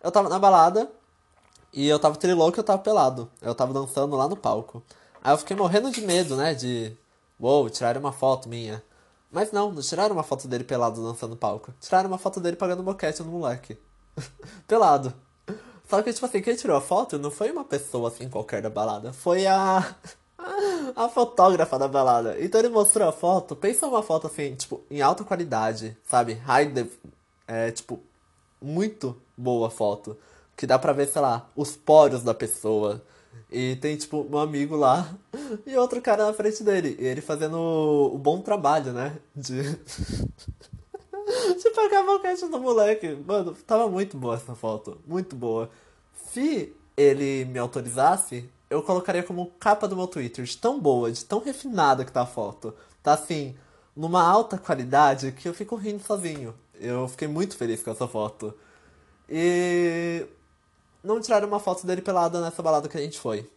Eu 0.03 0.11
tava 0.11 0.31
na 0.31 0.39
balada 0.39 0.91
e 1.75 1.87
eu 1.87 1.99
tava 1.99 2.17
trilouco 2.17 2.59
e 2.59 2.61
eu 2.61 2.65
tava 2.65 2.79
pelado. 2.79 3.31
Eu 3.43 3.55
tava 3.55 3.75
dançando 3.75 4.17
lá 4.17 4.27
no 4.27 4.37
palco. 4.37 4.83
Aí 5.23 5.35
eu 5.35 5.37
fiquei 5.37 5.55
morrendo 5.55 5.91
de 5.91 6.01
medo, 6.01 6.37
né? 6.37 6.55
De. 6.55 6.97
Uou, 7.39 7.71
tiraram 7.71 8.01
uma 8.01 8.13
foto 8.13 8.49
minha. 8.49 8.83
Mas 9.31 9.53
não, 9.53 9.71
não 9.71 9.83
tiraram 9.83 10.15
uma 10.15 10.23
foto 10.23 10.49
dele 10.49 10.65
pelado 10.65 11.03
dançando 11.03 11.31
no 11.31 11.37
palco. 11.37 11.73
Tiraram 11.81 12.09
uma 12.09 12.19
foto 12.19 12.41
dele 12.41 12.57
pagando 12.57 12.83
boquete 12.83 13.23
no 13.23 13.31
moleque. 13.31 13.79
pelado. 14.67 15.13
Só 15.89 16.03
que, 16.03 16.13
tipo 16.13 16.27
assim, 16.27 16.43
quem 16.43 16.57
tirou 16.57 16.77
a 16.77 16.81
foto 16.81 17.19
não 17.19 17.31
foi 17.31 17.51
uma 17.51 17.65
pessoa 17.65 18.09
assim 18.09 18.29
qualquer 18.29 18.61
da 18.63 18.71
balada. 18.71 19.13
Foi 19.13 19.47
a. 19.47 19.95
a 20.97 21.09
fotógrafa 21.09 21.79
da 21.79 21.89
balada. 21.89 22.37
Então 22.41 22.61
ele 22.61 22.69
mostrou 22.69 23.09
a 23.09 23.13
foto. 23.13 23.57
Pensa 23.57 23.87
uma 23.87 24.03
foto 24.03 24.27
assim, 24.27 24.55
tipo, 24.55 24.83
em 24.91 25.01
alta 25.01 25.25
qualidade, 25.25 25.97
sabe? 26.05 26.35
High. 26.35 26.89
É, 27.47 27.71
tipo, 27.71 28.01
muito 28.61 29.17
boa 29.37 29.71
foto. 29.71 30.17
Que 30.57 30.67
dá 30.67 30.79
pra 30.79 30.93
ver, 30.93 31.07
sei 31.07 31.23
lá, 31.23 31.49
os 31.55 31.77
poros 31.77 32.23
da 32.23 32.35
pessoa. 32.35 33.03
E 33.51 33.77
tem, 33.77 33.97
tipo, 33.97 34.27
um 34.31 34.39
amigo 34.39 34.77
lá 34.77 35.09
e 35.67 35.77
outro 35.77 36.01
cara 36.01 36.27
na 36.27 36.33
frente 36.33 36.63
dele. 36.63 36.97
E 36.99 37.05
ele 37.05 37.21
fazendo 37.21 37.59
o 37.59 38.19
bom 38.19 38.41
trabalho, 38.41 38.93
né? 38.93 39.17
De. 39.35 39.63
de 41.57 41.71
pagar 41.75 42.01
a 42.01 42.07
boquete 42.07 42.47
do 42.47 42.61
moleque. 42.61 43.17
Mano, 43.27 43.55
tava 43.67 43.89
muito 43.89 44.17
boa 44.17 44.37
essa 44.37 44.55
foto. 44.55 44.99
Muito 45.07 45.37
boa. 45.37 45.71
Se 46.33 46.75
ele 46.97 47.45
me 47.47 47.59
autorizasse, 47.59 48.49
eu 48.69 48.83
colocaria 48.83 49.23
como 49.23 49.53
capa 49.59 49.89
do 49.89 49.97
meu 49.97 50.07
Twitter. 50.07 50.45
De 50.45 50.57
tão 50.57 50.81
boa, 50.81 51.11
de 51.11 51.25
tão 51.25 51.41
refinada 51.41 52.05
que 52.05 52.13
tá 52.13 52.23
a 52.23 52.27
foto. 52.27 52.75
Tá 53.03 53.15
assim, 53.15 53.57
numa 53.97 54.23
alta 54.23 54.59
qualidade 54.59 55.33
que 55.33 55.49
eu 55.49 55.55
fico 55.55 55.77
rindo 55.77 56.03
sozinho. 56.03 56.55
Eu 56.81 57.09
fiquei 57.09 57.29
muito 57.29 57.57
feliz 57.57 57.83
com 57.83 57.91
essa 57.91 58.07
foto. 58.07 58.55
E 59.29 60.25
não 61.03 61.21
tiraram 61.21 61.49
uma 61.49 61.61
foto 61.61 61.87
dele 61.87 62.03
pelado 62.03 62.41
nessa 62.41 62.63
balada 62.63 62.89
que 62.89 62.97
a 62.97 63.01
gente 63.01 63.19
foi. 63.19 63.51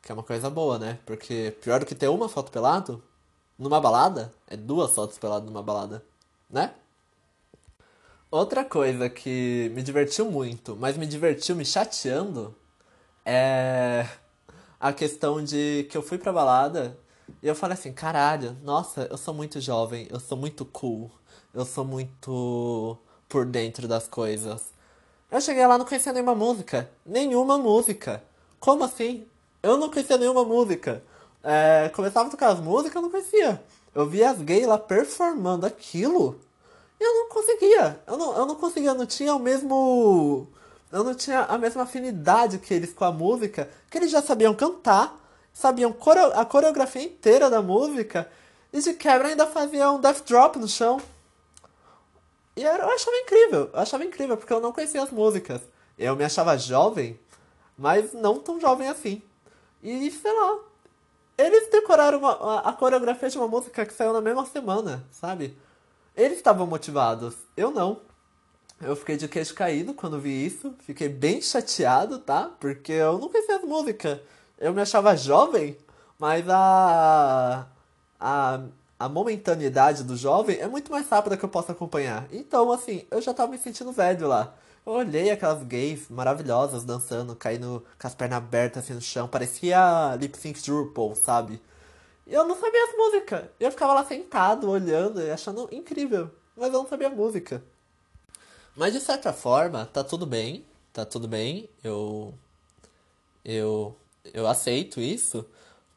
Que 0.00 0.10
é 0.10 0.14
uma 0.14 0.22
coisa 0.22 0.50
boa, 0.50 0.78
né? 0.78 0.98
Porque 1.06 1.56
pior 1.62 1.80
do 1.80 1.86
que 1.86 1.94
ter 1.94 2.08
uma 2.08 2.28
foto 2.28 2.50
pelado 2.50 3.02
numa 3.58 3.80
balada 3.80 4.32
é 4.48 4.56
duas 4.56 4.92
fotos 4.92 5.18
pelado 5.18 5.46
numa 5.46 5.62
balada, 5.62 6.04
né? 6.50 6.74
Outra 8.30 8.64
coisa 8.64 9.10
que 9.10 9.70
me 9.74 9.82
divertiu 9.82 10.30
muito, 10.30 10.74
mas 10.74 10.96
me 10.96 11.06
divertiu 11.06 11.54
me 11.54 11.64
chateando, 11.64 12.54
é 13.24 14.08
a 14.80 14.92
questão 14.92 15.44
de 15.44 15.86
que 15.90 15.96
eu 15.96 16.02
fui 16.02 16.18
pra 16.18 16.32
balada 16.32 16.98
e 17.42 17.46
eu 17.46 17.54
falei 17.54 17.74
assim, 17.74 17.92
caralho, 17.92 18.56
nossa, 18.62 19.06
eu 19.10 19.16
sou 19.18 19.34
muito 19.34 19.60
jovem, 19.60 20.08
eu 20.10 20.18
sou 20.18 20.36
muito 20.36 20.64
cool, 20.64 21.10
eu 21.54 21.64
sou 21.64 21.84
muito 21.84 22.98
por 23.28 23.44
dentro 23.46 23.86
das 23.86 24.08
coisas. 24.08 24.71
Eu 25.32 25.40
cheguei 25.40 25.66
lá 25.66 25.76
não 25.76 25.84
conhecia 25.84 26.12
nenhuma 26.12 26.34
música. 26.34 26.88
Nenhuma 27.04 27.58
música. 27.58 28.22
Como 28.60 28.84
assim? 28.84 29.26
Eu 29.62 29.76
não 29.76 29.90
conhecia 29.90 30.16
nenhuma 30.16 30.44
música. 30.44 31.02
É, 31.42 31.90
começava 31.92 32.28
a 32.28 32.30
tocar 32.30 32.50
as 32.50 32.60
músicas, 32.60 32.94
eu 32.94 33.02
não 33.02 33.10
conhecia. 33.10 33.60
Eu 33.92 34.06
via 34.06 34.30
as 34.30 34.40
gays 34.40 34.66
lá 34.66 34.78
performando 34.78 35.66
aquilo 35.66 36.38
eu 37.04 37.14
não 37.14 37.28
conseguia. 37.28 38.00
Eu 38.06 38.16
não, 38.16 38.36
eu 38.36 38.46
não 38.46 38.54
conseguia, 38.54 38.90
eu 38.90 38.94
não 38.94 39.06
tinha 39.06 39.34
o 39.34 39.38
mesmo. 39.38 40.46
Eu 40.90 41.02
não 41.02 41.14
tinha 41.14 41.40
a 41.42 41.58
mesma 41.58 41.82
afinidade 41.82 42.58
que 42.58 42.72
eles 42.72 42.92
com 42.92 43.04
a 43.04 43.12
música, 43.12 43.68
que 43.90 43.96
eles 43.96 44.10
já 44.10 44.20
sabiam 44.20 44.54
cantar, 44.54 45.18
sabiam 45.52 45.94
a 46.34 46.44
coreografia 46.44 47.02
inteira 47.02 47.48
da 47.48 47.62
música, 47.62 48.28
e 48.70 48.80
de 48.80 48.92
quebra 48.92 49.28
ainda 49.28 49.46
faziam 49.46 49.96
um 49.96 50.00
death 50.00 50.22
drop 50.26 50.58
no 50.58 50.68
chão. 50.68 51.00
E 52.56 52.62
eu 52.62 52.70
achava 52.90 53.16
incrível, 53.16 53.70
eu 53.72 53.80
achava 53.80 54.04
incrível, 54.04 54.36
porque 54.36 54.52
eu 54.52 54.60
não 54.60 54.72
conhecia 54.72 55.02
as 55.02 55.10
músicas. 55.10 55.62
Eu 55.98 56.16
me 56.16 56.24
achava 56.24 56.56
jovem, 56.58 57.18
mas 57.76 58.12
não 58.12 58.38
tão 58.38 58.60
jovem 58.60 58.88
assim. 58.88 59.22
E 59.82 60.10
sei 60.10 60.32
lá, 60.32 60.58
eles 61.36 61.70
decoraram 61.70 62.18
uma, 62.18 62.32
a, 62.32 62.70
a 62.70 62.72
coreografia 62.72 63.30
de 63.30 63.38
uma 63.38 63.48
música 63.48 63.84
que 63.86 63.94
saiu 63.94 64.12
na 64.12 64.20
mesma 64.20 64.44
semana, 64.46 65.04
sabe? 65.10 65.56
Eles 66.16 66.38
estavam 66.38 66.66
motivados, 66.66 67.34
eu 67.56 67.70
não. 67.70 68.00
Eu 68.80 68.96
fiquei 68.96 69.16
de 69.16 69.28
queixo 69.28 69.54
caído 69.54 69.94
quando 69.94 70.20
vi 70.20 70.44
isso, 70.44 70.74
fiquei 70.80 71.08
bem 71.08 71.40
chateado, 71.40 72.18
tá? 72.18 72.50
Porque 72.60 72.92
eu 72.92 73.18
não 73.18 73.28
conhecia 73.28 73.56
as 73.56 73.62
músicas. 73.62 74.20
Eu 74.58 74.74
me 74.74 74.82
achava 74.82 75.16
jovem, 75.16 75.76
mas 76.18 76.44
a. 76.48 77.66
a. 78.20 78.60
a 79.02 79.08
momentaneidade 79.08 80.04
do 80.04 80.16
jovem 80.16 80.58
é 80.60 80.68
muito 80.68 80.92
mais 80.92 81.08
rápida 81.08 81.36
que 81.36 81.44
eu 81.44 81.48
posso 81.48 81.72
acompanhar. 81.72 82.28
Então, 82.30 82.70
assim, 82.70 83.04
eu 83.10 83.20
já 83.20 83.34
tava 83.34 83.50
me 83.50 83.58
sentindo 83.58 83.90
velho 83.90 84.28
lá. 84.28 84.54
Eu 84.86 84.92
olhei 84.92 85.28
aquelas 85.28 85.64
gays 85.64 86.08
maravilhosas 86.08 86.84
dançando, 86.84 87.34
caindo 87.34 87.84
com 88.00 88.06
as 88.06 88.14
pernas 88.14 88.38
abertas 88.38 88.84
assim 88.84 88.94
no 88.94 89.00
chão, 89.00 89.26
parecia 89.26 90.16
lip 90.20 90.38
sync 90.38 90.62
de 90.62 90.70
RuPaul, 90.70 91.16
sabe? 91.16 91.60
E 92.28 92.32
eu 92.32 92.46
não 92.46 92.54
sabia 92.54 92.84
as 92.84 92.96
músicas. 92.96 93.44
Eu 93.58 93.72
ficava 93.72 93.92
lá 93.92 94.04
sentado, 94.04 94.70
olhando 94.70 95.20
e 95.20 95.32
achando 95.32 95.68
incrível, 95.72 96.30
mas 96.56 96.72
eu 96.72 96.80
não 96.80 96.88
sabia 96.88 97.08
a 97.08 97.10
música. 97.10 97.60
Mas 98.76 98.92
de 98.92 99.00
certa 99.00 99.32
forma, 99.32 99.84
tá 99.86 100.04
tudo 100.04 100.24
bem, 100.26 100.64
tá 100.92 101.04
tudo 101.04 101.26
bem. 101.26 101.68
Eu 101.82 102.32
eu 103.44 103.96
eu 104.32 104.46
aceito 104.46 105.00
isso, 105.00 105.44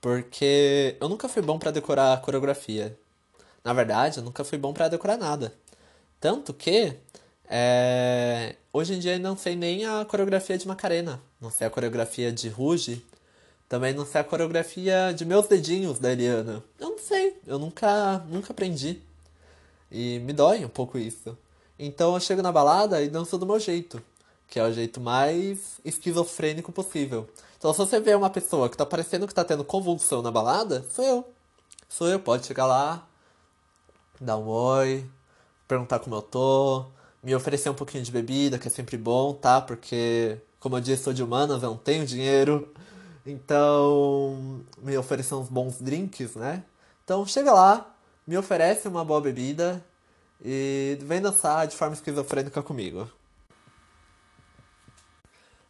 porque 0.05 0.95
eu 1.01 1.09
nunca 1.09 1.27
fui 1.27 1.41
bom 1.41 1.57
para 1.57 1.71
decorar 1.71 2.13
a 2.13 2.17
coreografia. 2.17 2.95
Na 3.63 3.73
verdade, 3.73 4.19
eu 4.19 4.23
nunca 4.23 4.43
fui 4.43 4.55
bom 4.55 4.71
para 4.71 4.87
decorar 4.87 5.17
nada. 5.17 5.51
Tanto 6.19 6.53
que 6.53 6.93
é, 7.49 8.55
hoje 8.71 8.93
em 8.93 8.99
dia 8.99 9.15
eu 9.15 9.19
não 9.19 9.35
sei 9.35 9.55
nem 9.55 9.83
a 9.83 10.05
coreografia 10.05 10.59
de 10.59 10.67
Macarena, 10.67 11.19
não 11.41 11.49
sei 11.49 11.65
a 11.65 11.71
coreografia 11.71 12.31
de 12.31 12.47
Ruge, 12.49 13.03
também 13.67 13.95
não 13.95 14.05
sei 14.05 14.21
a 14.21 14.23
coreografia 14.23 15.11
de 15.11 15.25
Meus 15.25 15.47
Dedinhos 15.47 15.97
da 15.97 16.11
Eliana. 16.11 16.63
Eu 16.79 16.91
não 16.91 16.99
sei, 16.99 17.41
eu 17.47 17.57
nunca, 17.57 18.19
nunca 18.29 18.53
aprendi. 18.53 19.01
E 19.91 20.19
me 20.19 20.33
dói 20.33 20.63
um 20.63 20.69
pouco 20.69 20.99
isso. 20.99 21.35
Então 21.79 22.13
eu 22.13 22.19
chego 22.19 22.43
na 22.43 22.51
balada 22.51 23.01
e 23.01 23.09
danço 23.09 23.39
do 23.39 23.45
meu 23.47 23.59
jeito, 23.59 23.99
que 24.47 24.59
é 24.59 24.63
o 24.63 24.71
jeito 24.71 24.99
mais 25.01 25.79
esquizofrênico 25.83 26.71
possível. 26.71 27.27
Então 27.57 27.71
se 27.73 27.79
você 27.79 27.99
vê 27.99 28.13
uma 28.15 28.29
pessoa 28.29 28.69
que 28.69 28.77
tá 28.77 28.85
parecendo 28.85 29.27
que 29.27 29.33
tá 29.33 29.43
tendo 29.43 29.63
convulsão 29.63 30.21
na 30.21 30.31
balada, 30.31 30.85
sou 30.89 31.05
eu. 31.05 31.25
Sou 31.87 32.07
eu, 32.07 32.19
pode 32.19 32.45
chegar 32.45 32.65
lá, 32.65 33.07
dar 34.19 34.37
um 34.37 34.47
oi, 34.47 35.05
perguntar 35.67 35.99
como 35.99 36.15
eu 36.15 36.21
tô, 36.21 36.85
me 37.23 37.33
oferecer 37.35 37.69
um 37.69 37.73
pouquinho 37.73 38.03
de 38.03 38.11
bebida, 38.11 38.59
que 38.59 38.67
é 38.67 38.71
sempre 38.71 38.97
bom, 38.97 39.33
tá? 39.33 39.61
Porque, 39.61 40.37
como 40.59 40.77
eu 40.77 40.81
disse, 40.81 41.03
sou 41.03 41.13
de 41.13 41.23
humanas, 41.23 41.63
eu 41.63 41.71
não 41.71 41.77
tenho 41.77 42.05
dinheiro. 42.05 42.71
Então, 43.25 44.61
me 44.77 44.95
oferecer 44.97 45.33
uns 45.33 45.49
bons 45.49 45.81
drinks, 45.81 46.35
né? 46.35 46.63
Então, 47.03 47.25
chega 47.25 47.51
lá, 47.51 47.95
me 48.27 48.37
oferece 48.37 48.87
uma 48.87 49.03
boa 49.03 49.19
bebida 49.21 49.83
e 50.43 50.97
vem 51.01 51.21
dançar 51.21 51.67
de 51.67 51.75
forma 51.75 51.95
esquizofrênica 51.95 52.61
comigo. 52.61 53.09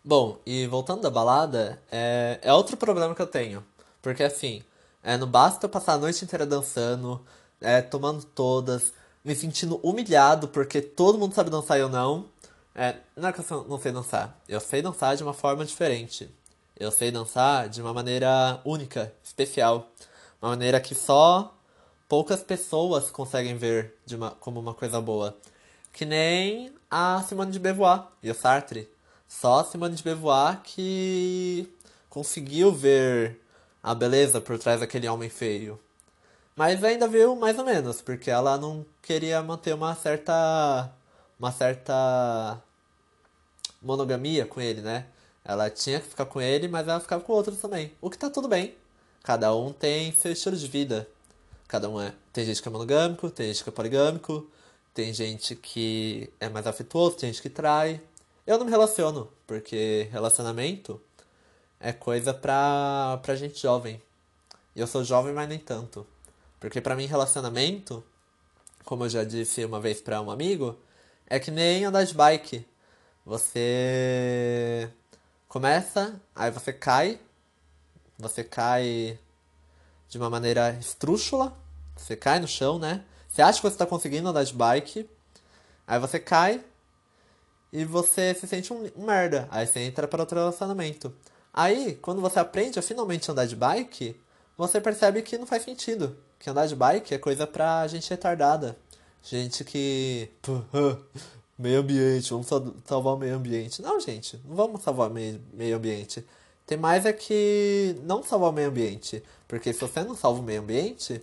Bom, 0.08 0.38
e 0.46 0.68
voltando 0.68 1.02
da 1.02 1.10
balada, 1.10 1.82
é, 1.92 2.38
é 2.44 2.54
outro 2.54 2.78
problema 2.78 3.16
que 3.16 3.22
eu 3.24 3.26
tenho. 3.26 3.66
Porque 4.04 4.22
assim, 4.22 4.62
é, 5.02 5.18
não 5.18 5.26
basta 5.26 5.66
eu 5.66 5.70
passar 5.70 5.94
a 5.94 5.98
noite 5.98 6.24
inteira 6.24 6.46
dançando, 6.46 7.20
é, 7.60 7.82
tomando 7.82 8.24
todas, 8.24 8.94
me 9.24 9.36
sentindo 9.36 9.80
humilhado 9.82 10.48
porque 10.50 10.80
todo 10.80 11.18
mundo 11.18 11.34
sabe 11.34 11.50
dançar 11.50 11.80
e 11.80 11.82
eu 11.82 11.90
não. 11.90 12.26
É, 12.76 12.98
não 13.16 13.30
é 13.30 13.34
que 13.34 13.40
eu 13.40 13.66
não 13.68 13.80
sei 13.80 13.92
dançar. 13.92 14.40
Eu 14.48 14.60
sei 14.60 14.80
dançar 14.80 15.16
de 15.16 15.24
uma 15.24 15.34
forma 15.34 15.66
diferente. 15.66 16.30
Eu 16.80 16.92
sei 16.92 17.10
dançar 17.10 17.68
de 17.68 17.82
uma 17.82 17.92
maneira 17.92 18.62
única, 18.64 19.12
especial. 19.24 19.90
Uma 20.40 20.52
maneira 20.52 20.80
que 20.80 20.94
só 20.94 21.52
poucas 22.08 22.44
pessoas 22.44 23.10
conseguem 23.10 23.58
ver 23.58 23.96
uma, 24.12 24.30
como 24.30 24.60
uma 24.60 24.76
coisa 24.76 25.02
boa. 25.02 25.36
Que 25.92 26.06
nem 26.06 26.72
a 26.92 27.24
Simone 27.28 27.52
de 27.52 27.58
Beauvoir 27.58 28.04
e 28.22 28.30
o 28.30 28.36
Sartre. 28.36 28.94
Só 29.42 29.65
Simone 29.65 29.96
de 29.96 30.01
Beauvoir 30.04 30.62
que 30.63 31.68
conseguiu 32.10 32.72
ver 32.72 33.42
a 33.84 33.94
beleza 33.94 34.39
por 34.39 34.58
trás 34.58 34.80
daquele 34.80 35.10
homem 35.10 35.30
feio. 35.30 35.77
Mas 36.56 36.82
ainda 36.84 37.06
viu 37.06 37.36
mais 37.36 37.60
ou 37.60 37.65
menos, 37.65 38.01
porque 38.01 38.32
ela 38.32 38.58
não 38.58 38.86
queria 39.01 39.44
manter 39.44 39.74
uma 39.74 39.94
certa. 39.94 40.89
uma 41.38 41.51
certa. 41.51 42.62
monogamia 43.82 44.46
com 44.46 44.62
ele, 44.62 44.82
né? 44.82 45.06
Ela 45.44 45.70
tinha 45.70 46.00
que 46.00 46.08
ficar 46.08 46.25
com 46.25 46.42
ele, 46.42 46.70
mas 46.70 46.88
ela 46.88 47.01
ficava 47.01 47.22
com 47.22 47.34
outros 47.34 47.60
também. 47.60 47.92
O 48.00 48.10
que 48.10 48.18
tá 48.18 48.30
tudo 48.30 48.48
bem. 48.48 48.74
Cada 49.22 49.54
um 49.54 49.74
tem 49.74 50.13
seu 50.13 50.32
estilo 50.32 50.56
de 50.56 50.68
vida. 50.68 51.10
Cada 51.68 51.89
um 51.89 52.01
é. 52.01 52.13
Tem 52.32 52.46
gente 52.46 52.62
que 52.62 52.68
é 52.70 52.72
monogâmico, 52.72 53.30
tem 53.30 53.48
gente 53.48 53.63
que 53.63 53.70
é 53.70 53.74
poligâmico, 53.74 54.50
tem 54.94 55.13
gente 55.13 55.56
que 55.56 56.32
é 56.39 56.48
mais 56.48 56.65
afetuoso, 56.65 57.18
tem 57.18 57.32
gente 57.34 57.42
que 57.42 57.50
trai. 57.50 58.01
Eu 58.46 58.60
não 58.60 58.66
me 58.66 58.72
relaciono, 58.72 59.28
porque 59.48 60.08
relacionamento 60.12 61.02
é 61.80 61.92
coisa 61.92 62.32
pra, 62.32 63.20
pra 63.24 63.36
gente 63.36 63.60
jovem. 63.60 64.00
E 64.75 64.80
eu 64.80 64.86
sou 64.86 65.04
jovem, 65.04 65.34
mas 65.34 65.50
nem 65.50 65.58
tanto. 65.58 66.06
Porque 66.60 66.80
para 66.80 66.96
mim 66.96 67.08
relacionamento, 67.08 68.04
como 68.84 69.06
eu 69.06 69.10
já 69.10 69.24
disse 69.24 69.66
uma 69.66 69.80
vez 69.80 70.00
para 70.00 70.22
um 70.22 70.30
amigo, 70.30 70.78
é 71.25 71.40
que 71.40 71.50
nem 71.50 71.86
andar 71.86 72.04
de 72.04 72.14
bike. 72.14 72.68
Você 73.25 74.92
começa, 75.48 76.22
aí 76.36 76.52
você 76.52 76.72
cai, 76.72 77.20
você 78.16 78.44
cai 78.44 79.18
de 80.08 80.20
uma 80.20 80.30
maneira 80.30 80.70
estrúxula, 80.80 81.58
você 81.96 82.16
cai 82.16 82.40
no 82.40 82.48
chão, 82.48 82.78
né? 82.78 83.04
Você 83.28 83.42
acha 83.42 83.60
que 83.60 83.68
você 83.68 83.74
está 83.74 83.88
conseguindo 83.88 84.30
andar 84.30 84.44
de 84.44 84.54
bike, 84.54 85.10
aí 85.88 86.00
você 86.00 86.20
cai 86.20 86.64
e 87.75 87.84
você 87.84 88.34
se 88.34 88.48
sente 88.48 88.72
um, 88.72 88.89
merda. 88.96 89.50
Aí 89.51 89.67
você 89.67 89.82
entra 89.82 90.08
para 90.08 90.22
outro 90.22 90.39
relacionamento. 90.39 91.13
Aí, 91.53 91.96
quando 91.96 92.22
você 92.22 92.39
aprende 92.39 92.79
a 92.79 92.82
finalmente 92.82 93.29
andar 93.29 93.46
de 93.46 93.55
bike, 93.55 94.15
você 94.58 94.79
percebe 94.79 95.22
que 95.22 95.38
não 95.38 95.46
faz 95.46 95.63
sentido 95.63 96.15
que 96.39 96.50
andar 96.50 96.67
de 96.67 96.75
bike 96.75 97.13
é 97.13 97.17
coisa 97.17 97.46
pra 97.46 97.86
gente 97.88 98.10
retardada. 98.10 98.77
Gente 99.22 99.65
que. 99.65 100.29
meio 101.60 101.82
ambiente, 101.82 102.29
vamos 102.29 102.48
salvar 102.86 103.13
o 103.15 103.17
meio 103.17 103.36
ambiente. 103.36 103.82
Não, 103.82 104.00
gente, 104.00 104.39
não 104.46 104.55
vamos 104.55 104.82
salvar 104.82 105.10
o 105.10 105.13
meio, 105.13 105.41
meio 105.53 105.75
ambiente. 105.75 106.25
Tem 106.65 106.77
mais 106.77 107.05
é 107.05 107.12
que 107.12 107.98
não 108.03 108.24
salvar 108.24 108.51
o 108.51 108.53
meio 108.53 108.70
ambiente. 108.70 109.22
Porque 109.50 109.74
se 109.74 109.82
você 109.82 110.01
não 110.01 110.15
salva 110.15 110.39
o 110.39 110.44
meio 110.44 110.62
ambiente, 110.62 111.22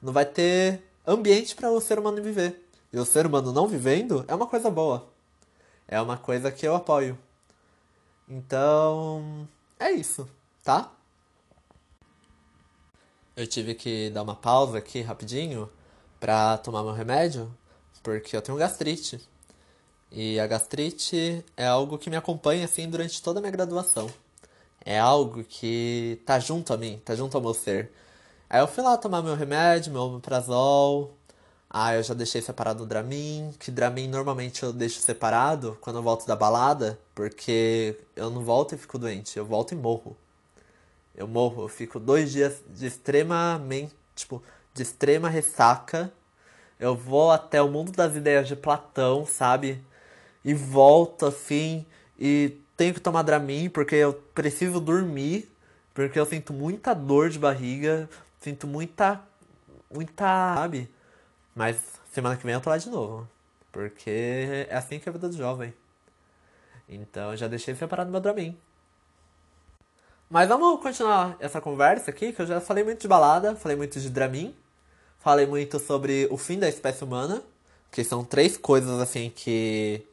não 0.00 0.12
vai 0.12 0.24
ter 0.24 0.82
ambiente 1.06 1.54
para 1.54 1.70
o 1.70 1.80
ser 1.82 1.98
humano 1.98 2.22
viver. 2.22 2.66
E 2.90 2.98
o 2.98 3.04
ser 3.04 3.26
humano 3.26 3.52
não 3.52 3.68
vivendo 3.68 4.24
é 4.26 4.34
uma 4.34 4.46
coisa 4.46 4.70
boa. 4.70 5.15
É 5.88 6.00
uma 6.00 6.16
coisa 6.16 6.50
que 6.50 6.66
eu 6.66 6.74
apoio. 6.74 7.18
Então, 8.28 9.48
é 9.78 9.90
isso, 9.92 10.28
tá? 10.62 10.92
eu 13.36 13.46
tive 13.46 13.74
que 13.74 14.08
dar 14.10 14.22
uma 14.22 14.34
pausa 14.34 14.78
aqui 14.78 15.02
rapidinho 15.02 15.68
pra 16.18 16.56
tomar 16.58 16.82
meu 16.82 16.92
remédio, 16.92 17.54
porque 18.02 18.34
eu 18.34 18.40
tenho 18.42 18.56
gastrite. 18.56 19.20
E 20.10 20.40
a 20.40 20.46
gastrite 20.46 21.44
é 21.56 21.66
algo 21.66 21.98
que 21.98 22.08
me 22.08 22.16
acompanha 22.16 22.64
assim 22.64 22.88
durante 22.88 23.22
toda 23.22 23.38
a 23.38 23.42
minha 23.42 23.52
graduação. 23.52 24.08
É 24.84 24.98
algo 24.98 25.44
que 25.44 26.22
tá 26.24 26.38
junto 26.38 26.72
a 26.72 26.76
mim, 26.78 27.00
tá 27.04 27.14
junto 27.14 27.36
ao 27.36 27.42
meu 27.42 27.52
ser. 27.52 27.92
Aí 28.48 28.60
eu 28.60 28.68
fui 28.68 28.82
lá 28.82 28.96
tomar 28.96 29.22
meu 29.22 29.34
remédio, 29.34 29.92
meu 29.92 30.02
omeprazol. 30.02 31.15
Ah, 31.78 31.94
eu 31.94 32.02
já 32.02 32.14
deixei 32.14 32.40
separado 32.40 32.84
o 32.84 32.86
Dramin, 32.86 33.52
que 33.60 33.70
Dramin 33.70 34.08
normalmente 34.08 34.62
eu 34.62 34.72
deixo 34.72 34.98
separado 34.98 35.76
quando 35.82 35.96
eu 35.96 36.02
volto 36.02 36.26
da 36.26 36.34
balada, 36.34 36.98
porque 37.14 37.98
eu 38.16 38.30
não 38.30 38.42
volto 38.42 38.74
e 38.74 38.78
fico 38.78 38.98
doente, 38.98 39.36
eu 39.36 39.44
volto 39.44 39.72
e 39.72 39.74
morro. 39.76 40.16
Eu 41.14 41.28
morro, 41.28 41.64
eu 41.64 41.68
fico 41.68 42.00
dois 42.00 42.32
dias 42.32 42.62
de 42.66 42.86
extremamente, 42.86 43.94
tipo, 44.14 44.42
de 44.72 44.82
extrema 44.82 45.28
ressaca. 45.28 46.10
Eu 46.80 46.96
vou 46.96 47.30
até 47.30 47.60
o 47.60 47.68
mundo 47.68 47.92
das 47.92 48.16
ideias 48.16 48.48
de 48.48 48.56
Platão, 48.56 49.26
sabe? 49.26 49.84
E 50.42 50.54
volto 50.54 51.26
assim, 51.26 51.84
e 52.18 52.56
tenho 52.74 52.94
que 52.94 53.00
tomar 53.00 53.20
Dramin 53.20 53.68
porque 53.68 53.96
eu 53.96 54.14
preciso 54.34 54.80
dormir, 54.80 55.54
porque 55.92 56.18
eu 56.18 56.24
sinto 56.24 56.54
muita 56.54 56.94
dor 56.94 57.28
de 57.28 57.38
barriga, 57.38 58.08
sinto 58.40 58.66
muita, 58.66 59.20
muita, 59.90 60.54
sabe? 60.54 60.95
Mas 61.56 61.78
semana 62.12 62.36
que 62.36 62.44
vem 62.44 62.54
eu 62.54 62.60
tô 62.60 62.68
lá 62.68 62.76
de 62.76 62.90
novo, 62.90 63.26
porque 63.72 64.66
é 64.68 64.76
assim 64.76 64.98
que 64.98 65.08
é 65.08 65.10
a 65.10 65.12
vida 65.12 65.26
do 65.26 65.34
jovem. 65.34 65.72
Então 66.86 67.30
eu 67.30 67.36
já 67.38 67.48
deixei 67.48 67.74
separado 67.74 68.10
meu 68.10 68.20
Dramin. 68.20 68.54
Mas 70.28 70.48
vamos 70.48 70.82
continuar 70.82 71.34
essa 71.40 71.58
conversa 71.58 72.10
aqui, 72.10 72.32
que 72.32 72.42
eu 72.42 72.46
já 72.46 72.60
falei 72.60 72.84
muito 72.84 73.00
de 73.00 73.08
balada, 73.08 73.56
falei 73.56 73.74
muito 73.74 73.98
de 73.98 74.10
Dramin, 74.10 74.54
falei 75.18 75.46
muito 75.46 75.78
sobre 75.78 76.28
o 76.30 76.36
fim 76.36 76.58
da 76.58 76.68
espécie 76.68 77.02
humana, 77.02 77.42
que 77.90 78.04
são 78.04 78.22
três 78.22 78.58
coisas 78.58 79.00
assim 79.00 79.32
que 79.34 80.06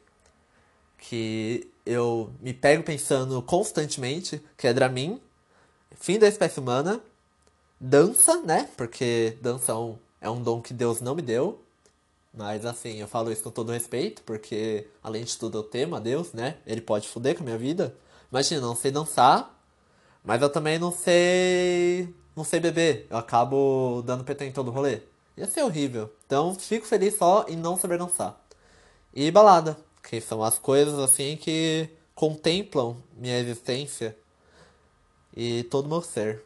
que 0.98 1.70
eu 1.84 2.32
me 2.40 2.54
pego 2.54 2.82
pensando 2.82 3.42
constantemente, 3.42 4.42
que 4.56 4.66
é 4.66 4.72
Dramin, 4.72 5.20
fim 6.00 6.18
da 6.18 6.26
espécie 6.26 6.58
humana, 6.58 7.02
dança, 7.78 8.40
né? 8.40 8.70
Porque 8.76 9.36
dança 9.42 9.72
é 9.72 9.74
um, 9.74 9.98
é 10.24 10.30
um 10.30 10.42
dom 10.42 10.60
que 10.62 10.72
Deus 10.72 11.02
não 11.02 11.14
me 11.14 11.22
deu. 11.22 11.62
Mas 12.32 12.64
assim, 12.64 12.96
eu 12.96 13.06
falo 13.06 13.30
isso 13.30 13.42
com 13.42 13.50
todo 13.50 13.70
respeito, 13.70 14.22
porque 14.22 14.88
além 15.02 15.22
de 15.22 15.36
tudo 15.38 15.58
eu 15.58 15.62
temo 15.62 15.94
a 15.94 16.00
Deus, 16.00 16.32
né? 16.32 16.56
Ele 16.66 16.80
pode 16.80 17.06
foder 17.06 17.36
com 17.36 17.42
a 17.42 17.44
minha 17.44 17.58
vida. 17.58 17.94
Imagina, 18.32 18.62
não 18.62 18.74
sei 18.74 18.90
dançar, 18.90 19.54
mas 20.24 20.42
eu 20.42 20.50
também 20.50 20.78
não 20.78 20.90
sei. 20.90 22.12
Não 22.34 22.42
sei 22.42 22.58
beber. 22.58 23.06
Eu 23.10 23.18
acabo 23.18 24.02
dando 24.04 24.24
PT 24.24 24.46
em 24.46 24.52
todo 24.52 24.68
o 24.68 24.70
rolê. 24.72 25.02
Ia 25.36 25.46
ser 25.46 25.62
horrível. 25.62 26.10
Então 26.26 26.54
fico 26.54 26.86
feliz 26.86 27.16
só 27.16 27.44
em 27.48 27.56
não 27.56 27.76
saber 27.76 27.98
dançar. 27.98 28.40
E 29.14 29.30
balada. 29.30 29.76
Que 30.02 30.20
são 30.20 30.42
as 30.42 30.58
coisas 30.58 30.98
assim 30.98 31.36
que 31.36 31.88
contemplam 32.14 32.96
minha 33.16 33.38
existência 33.38 34.16
e 35.36 35.64
todo 35.64 35.88
meu 35.88 36.02
ser. 36.02 36.42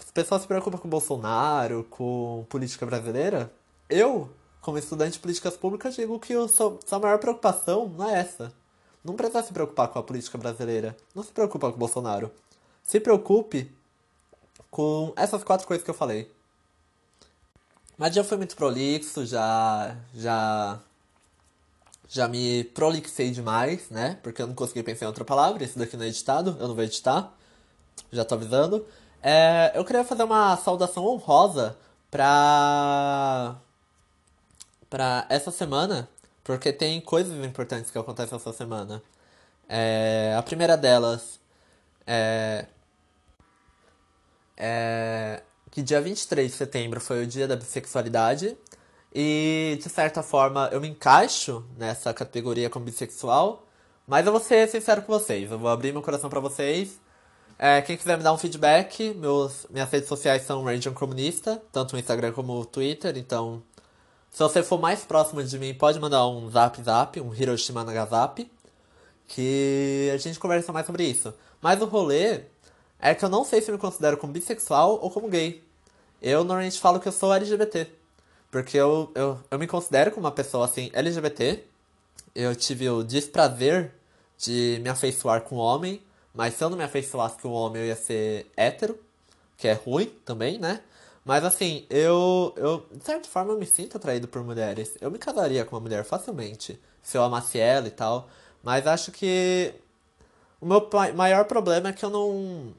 As 0.00 0.10
pessoas 0.10 0.42
se 0.42 0.48
preocupam 0.48 0.78
com 0.78 0.88
Bolsonaro, 0.88 1.86
com 1.90 2.44
política 2.48 2.86
brasileira. 2.86 3.52
Eu, 3.88 4.30
como 4.60 4.78
estudante 4.78 5.12
de 5.12 5.18
políticas 5.20 5.56
públicas, 5.56 5.94
digo 5.94 6.18
que 6.18 6.32
a 6.34 6.48
sua 6.48 6.98
maior 7.00 7.18
preocupação 7.18 7.88
não 7.88 8.10
é 8.10 8.18
essa. 8.18 8.52
Não 9.04 9.14
precisa 9.14 9.42
se 9.42 9.52
preocupar 9.52 9.88
com 9.88 9.98
a 9.98 10.02
política 10.02 10.36
brasileira. 10.36 10.96
Não 11.14 11.22
se 11.22 11.30
preocupa 11.30 11.70
com 11.70 11.78
Bolsonaro. 11.78 12.30
Se 12.82 12.98
preocupe 12.98 13.70
com 14.70 15.12
essas 15.16 15.44
quatro 15.44 15.66
coisas 15.66 15.84
que 15.84 15.90
eu 15.90 15.94
falei. 15.94 16.30
Mas 17.96 18.14
já 18.14 18.24
foi 18.24 18.38
muito 18.38 18.56
prolixo, 18.56 19.26
já. 19.26 19.96
já. 20.14 20.80
já 22.08 22.26
me 22.26 22.64
prolixei 22.64 23.30
demais, 23.30 23.90
né? 23.90 24.18
Porque 24.22 24.40
eu 24.40 24.46
não 24.46 24.54
consegui 24.54 24.82
pensar 24.82 25.04
em 25.04 25.08
outra 25.08 25.24
palavra. 25.24 25.62
Isso 25.62 25.78
daqui 25.78 25.96
não 25.96 26.04
é 26.04 26.08
editado, 26.08 26.56
eu 26.58 26.68
não 26.68 26.74
vou 26.74 26.84
editar. 26.84 27.32
Já 28.10 28.24
tô 28.24 28.34
avisando. 28.34 28.84
É, 29.22 29.72
eu 29.74 29.84
queria 29.84 30.04
fazer 30.04 30.22
uma 30.22 30.56
saudação 30.56 31.04
honrosa 31.06 31.76
pra. 32.10 33.56
pra 34.88 35.26
essa 35.28 35.50
semana, 35.50 36.08
porque 36.42 36.72
tem 36.72 37.00
coisas 37.00 37.44
importantes 37.44 37.90
que 37.90 37.98
acontecem 37.98 38.36
essa 38.36 38.52
semana. 38.52 39.02
É, 39.68 40.34
a 40.36 40.42
primeira 40.42 40.76
delas 40.76 41.38
é, 42.06 42.66
é 44.56 45.42
que 45.70 45.82
dia 45.82 46.00
23 46.00 46.50
de 46.50 46.56
setembro 46.56 47.00
foi 47.00 47.22
o 47.22 47.26
dia 47.26 47.46
da 47.46 47.56
bissexualidade. 47.56 48.56
E 49.14 49.78
de 49.82 49.88
certa 49.88 50.22
forma 50.22 50.68
eu 50.72 50.80
me 50.80 50.88
encaixo 50.88 51.64
nessa 51.76 52.14
categoria 52.14 52.70
como 52.70 52.84
bissexual. 52.84 53.66
Mas 54.06 54.26
eu 54.26 54.32
vou 54.32 54.40
ser 54.40 54.68
sincero 54.68 55.02
com 55.02 55.12
vocês, 55.12 55.50
eu 55.50 55.58
vou 55.58 55.68
abrir 55.68 55.92
meu 55.92 56.02
coração 56.02 56.28
para 56.30 56.40
vocês. 56.40 57.00
É, 57.62 57.82
quem 57.82 57.94
quiser 57.94 58.16
me 58.16 58.24
dar 58.24 58.32
um 58.32 58.38
feedback, 58.38 59.12
meus, 59.12 59.66
minhas 59.68 59.90
redes 59.90 60.08
sociais 60.08 60.44
são 60.44 60.64
Region 60.64 60.94
Comunista, 60.94 61.62
tanto 61.70 61.92
no 61.92 61.98
Instagram 61.98 62.32
como 62.32 62.54
no 62.54 62.64
Twitter, 62.64 63.18
então 63.18 63.62
se 64.30 64.38
você 64.38 64.62
for 64.62 64.80
mais 64.80 65.04
próximo 65.04 65.44
de 65.44 65.58
mim, 65.58 65.74
pode 65.74 66.00
mandar 66.00 66.26
um 66.26 66.48
zap 66.50 66.82
zap, 66.82 67.20
um 67.20 67.34
Hiroshima 67.34 67.84
Nagasap, 67.84 68.50
que 69.28 70.10
a 70.10 70.16
gente 70.16 70.38
conversa 70.38 70.72
mais 70.72 70.86
sobre 70.86 71.04
isso. 71.04 71.34
Mas 71.60 71.82
o 71.82 71.84
rolê 71.84 72.44
é 72.98 73.14
que 73.14 73.22
eu 73.26 73.28
não 73.28 73.44
sei 73.44 73.60
se 73.60 73.70
eu 73.70 73.74
me 73.74 73.78
considero 73.78 74.16
como 74.16 74.32
bissexual 74.32 74.98
ou 75.02 75.10
como 75.10 75.28
gay. 75.28 75.62
Eu 76.22 76.44
normalmente 76.44 76.80
falo 76.80 76.98
que 76.98 77.08
eu 77.08 77.12
sou 77.12 77.30
LGBT. 77.34 77.88
Porque 78.50 78.78
eu, 78.78 79.12
eu, 79.14 79.38
eu 79.50 79.58
me 79.58 79.66
considero 79.66 80.12
como 80.12 80.24
uma 80.24 80.32
pessoa 80.32 80.64
assim 80.64 80.90
LGBT. 80.94 81.62
Eu 82.34 82.56
tive 82.56 82.88
o 82.88 83.02
desprazer 83.02 83.92
de 84.38 84.80
me 84.82 84.88
afeiçoar 84.88 85.42
com 85.42 85.56
um 85.56 85.58
homem 85.58 86.00
mas 86.34 86.54
se 86.54 86.64
eu 86.64 86.70
não 86.70 86.76
me 86.76 86.84
afeiçoasse 86.84 87.38
com 87.38 87.48
um 87.48 87.52
homem, 87.52 87.82
eu 87.82 87.88
ia 87.88 87.96
ser 87.96 88.50
hétero, 88.56 88.98
que 89.56 89.68
é 89.68 89.72
ruim 89.72 90.06
também, 90.24 90.58
né? 90.58 90.80
Mas 91.24 91.44
assim, 91.44 91.86
eu, 91.90 92.54
eu, 92.56 92.86
de 92.92 93.04
certa 93.04 93.28
forma, 93.28 93.52
eu 93.52 93.58
me 93.58 93.66
sinto 93.66 93.96
atraído 93.96 94.26
por 94.26 94.42
mulheres. 94.42 94.96
Eu 95.00 95.10
me 95.10 95.18
casaria 95.18 95.64
com 95.64 95.76
uma 95.76 95.82
mulher 95.82 96.04
facilmente, 96.04 96.80
se 97.02 97.16
eu 97.18 97.22
amasse 97.22 97.58
ela 97.58 97.86
e 97.88 97.90
tal. 97.90 98.28
Mas 98.62 98.86
acho 98.86 99.12
que 99.12 99.74
o 100.60 100.66
meu 100.66 100.88
maior 101.14 101.44
problema 101.44 101.90
é 101.90 101.92
que 101.92 102.04
eu 102.04 102.10
não, 102.10 102.74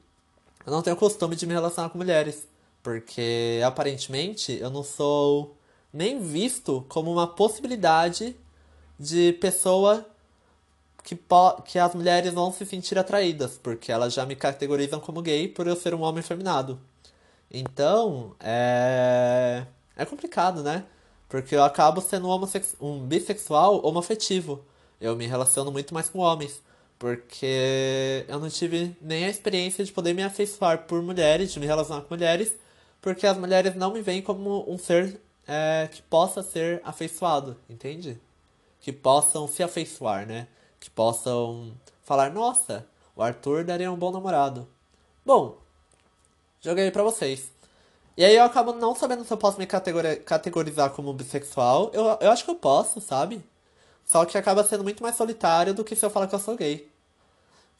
eu 0.66 0.72
não 0.72 0.82
tenho 0.82 0.96
costume 0.96 1.36
de 1.36 1.46
me 1.46 1.54
relacionar 1.54 1.90
com 1.90 1.98
mulheres. 1.98 2.46
Porque 2.82 3.60
aparentemente 3.64 4.58
eu 4.60 4.70
não 4.70 4.82
sou 4.82 5.56
nem 5.92 6.20
visto 6.20 6.84
como 6.88 7.12
uma 7.12 7.26
possibilidade 7.26 8.36
de 8.98 9.32
pessoa 9.34 10.04
que, 11.02 11.18
que 11.66 11.78
as 11.78 11.94
mulheres 11.94 12.32
vão 12.32 12.52
se 12.52 12.64
sentir 12.64 12.98
atraídas, 12.98 13.58
porque 13.62 13.90
elas 13.90 14.12
já 14.12 14.24
me 14.24 14.36
categorizam 14.36 15.00
como 15.00 15.22
gay 15.22 15.48
por 15.48 15.66
eu 15.66 15.76
ser 15.76 15.94
um 15.94 16.02
homem 16.02 16.22
feminado. 16.22 16.80
Então, 17.50 18.34
é. 18.40 19.66
É 19.96 20.04
complicado, 20.04 20.62
né? 20.62 20.84
Porque 21.28 21.54
eu 21.54 21.62
acabo 21.62 22.00
sendo 22.00 22.28
um, 22.28 22.40
um 22.80 23.06
bissexual 23.06 23.84
homoafetivo. 23.84 24.64
Eu 25.00 25.16
me 25.16 25.26
relaciono 25.26 25.70
muito 25.70 25.92
mais 25.92 26.08
com 26.08 26.18
homens. 26.20 26.62
Porque 26.98 28.24
eu 28.28 28.38
não 28.38 28.48
tive 28.48 28.96
nem 29.00 29.24
a 29.24 29.28
experiência 29.28 29.84
de 29.84 29.92
poder 29.92 30.14
me 30.14 30.22
afeiçoar 30.22 30.86
por 30.86 31.02
mulheres, 31.02 31.52
de 31.52 31.58
me 31.58 31.66
relacionar 31.66 32.02
com 32.02 32.14
mulheres, 32.14 32.54
porque 33.00 33.26
as 33.26 33.36
mulheres 33.36 33.74
não 33.74 33.92
me 33.92 34.00
veem 34.00 34.22
como 34.22 34.64
um 34.72 34.78
ser 34.78 35.20
é, 35.46 35.88
que 35.90 36.00
possa 36.02 36.42
ser 36.42 36.80
afeiçoado, 36.84 37.56
entende? 37.68 38.20
Que 38.80 38.92
possam 38.92 39.48
se 39.48 39.62
afeiçoar, 39.62 40.26
né? 40.26 40.46
Que 40.82 40.90
possam 40.90 41.72
falar: 42.02 42.30
nossa, 42.30 42.86
o 43.14 43.22
Arthur 43.22 43.64
daria 43.64 43.90
um 43.90 43.96
bom 43.96 44.10
namorado. 44.10 44.68
Bom, 45.24 45.58
joguei 46.60 46.90
para 46.90 47.04
vocês. 47.04 47.52
E 48.16 48.24
aí 48.24 48.36
eu 48.36 48.42
acabo 48.44 48.72
não 48.72 48.94
sabendo 48.94 49.24
se 49.24 49.32
eu 49.32 49.38
posso 49.38 49.58
me 49.58 49.66
categorizar 49.66 50.90
como 50.90 51.12
bissexual. 51.14 51.90
Eu, 51.94 52.18
eu 52.20 52.30
acho 52.30 52.44
que 52.44 52.50
eu 52.50 52.56
posso, 52.56 53.00
sabe? 53.00 53.42
Só 54.04 54.24
que 54.24 54.36
acaba 54.36 54.64
sendo 54.64 54.82
muito 54.82 55.02
mais 55.02 55.16
solitário 55.16 55.72
do 55.72 55.84
que 55.84 55.96
se 55.96 56.04
eu 56.04 56.10
falar 56.10 56.26
que 56.26 56.34
eu 56.34 56.38
sou 56.40 56.56
gay. 56.56 56.90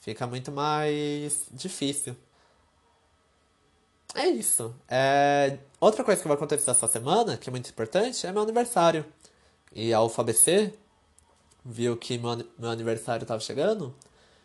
Fica 0.00 0.26
muito 0.26 0.52
mais 0.52 1.46
difícil. 1.50 2.16
É 4.14 4.26
isso. 4.28 4.74
É... 4.88 5.58
Outra 5.80 6.04
coisa 6.04 6.22
que 6.22 6.28
vai 6.28 6.36
acontecer 6.36 6.70
essa 6.70 6.86
semana, 6.86 7.36
que 7.36 7.48
é 7.48 7.52
muito 7.52 7.68
importante, 7.70 8.26
é 8.26 8.32
meu 8.32 8.42
aniversário. 8.42 9.04
E 9.74 9.92
a 9.92 10.02
UFABC 10.02 10.72
viu 11.64 11.96
que 11.96 12.18
meu, 12.18 12.44
meu 12.58 12.70
aniversário 12.70 13.24
estava 13.24 13.40
chegando 13.40 13.94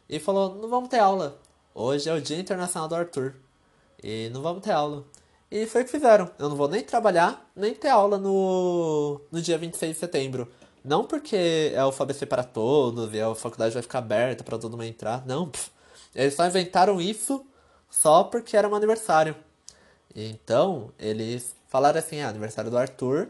e 0.09 0.19
falou: 0.19 0.55
não 0.55 0.69
vamos 0.69 0.89
ter 0.89 0.99
aula. 0.99 1.39
Hoje 1.73 2.09
é 2.09 2.13
o 2.13 2.21
Dia 2.21 2.39
Internacional 2.39 2.87
do 2.87 2.95
Arthur. 2.95 3.35
E 4.01 4.29
não 4.29 4.41
vamos 4.41 4.63
ter 4.63 4.71
aula. 4.71 5.05
E 5.49 5.65
foi 5.65 5.81
o 5.81 5.85
que 5.85 5.91
fizeram. 5.91 6.29
Eu 6.37 6.49
não 6.49 6.55
vou 6.55 6.67
nem 6.67 6.83
trabalhar, 6.83 7.49
nem 7.55 7.73
ter 7.73 7.89
aula 7.89 8.17
no, 8.17 9.21
no 9.31 9.41
dia 9.41 9.57
26 9.57 9.93
de 9.93 9.99
setembro. 9.99 10.51
Não 10.83 11.05
porque 11.05 11.71
é 11.73 11.83
o 11.83 11.91
FABC 11.91 12.25
para 12.25 12.43
todos 12.43 13.13
e 13.13 13.21
a 13.21 13.33
faculdade 13.35 13.73
vai 13.73 13.83
ficar 13.83 13.99
aberta 13.99 14.43
para 14.43 14.57
todo 14.57 14.71
mundo 14.71 14.83
entrar. 14.85 15.25
Não. 15.25 15.49
Pff. 15.49 15.71
Eles 16.15 16.33
só 16.33 16.45
inventaram 16.45 16.99
isso 16.99 17.45
só 17.89 18.23
porque 18.23 18.57
era 18.57 18.67
meu 18.67 18.77
aniversário. 18.77 19.35
Então, 20.15 20.91
eles 20.97 21.55
falaram 21.67 21.99
assim: 21.99 22.21
ah, 22.21 22.29
aniversário 22.29 22.71
do 22.71 22.77
Arthur, 22.77 23.29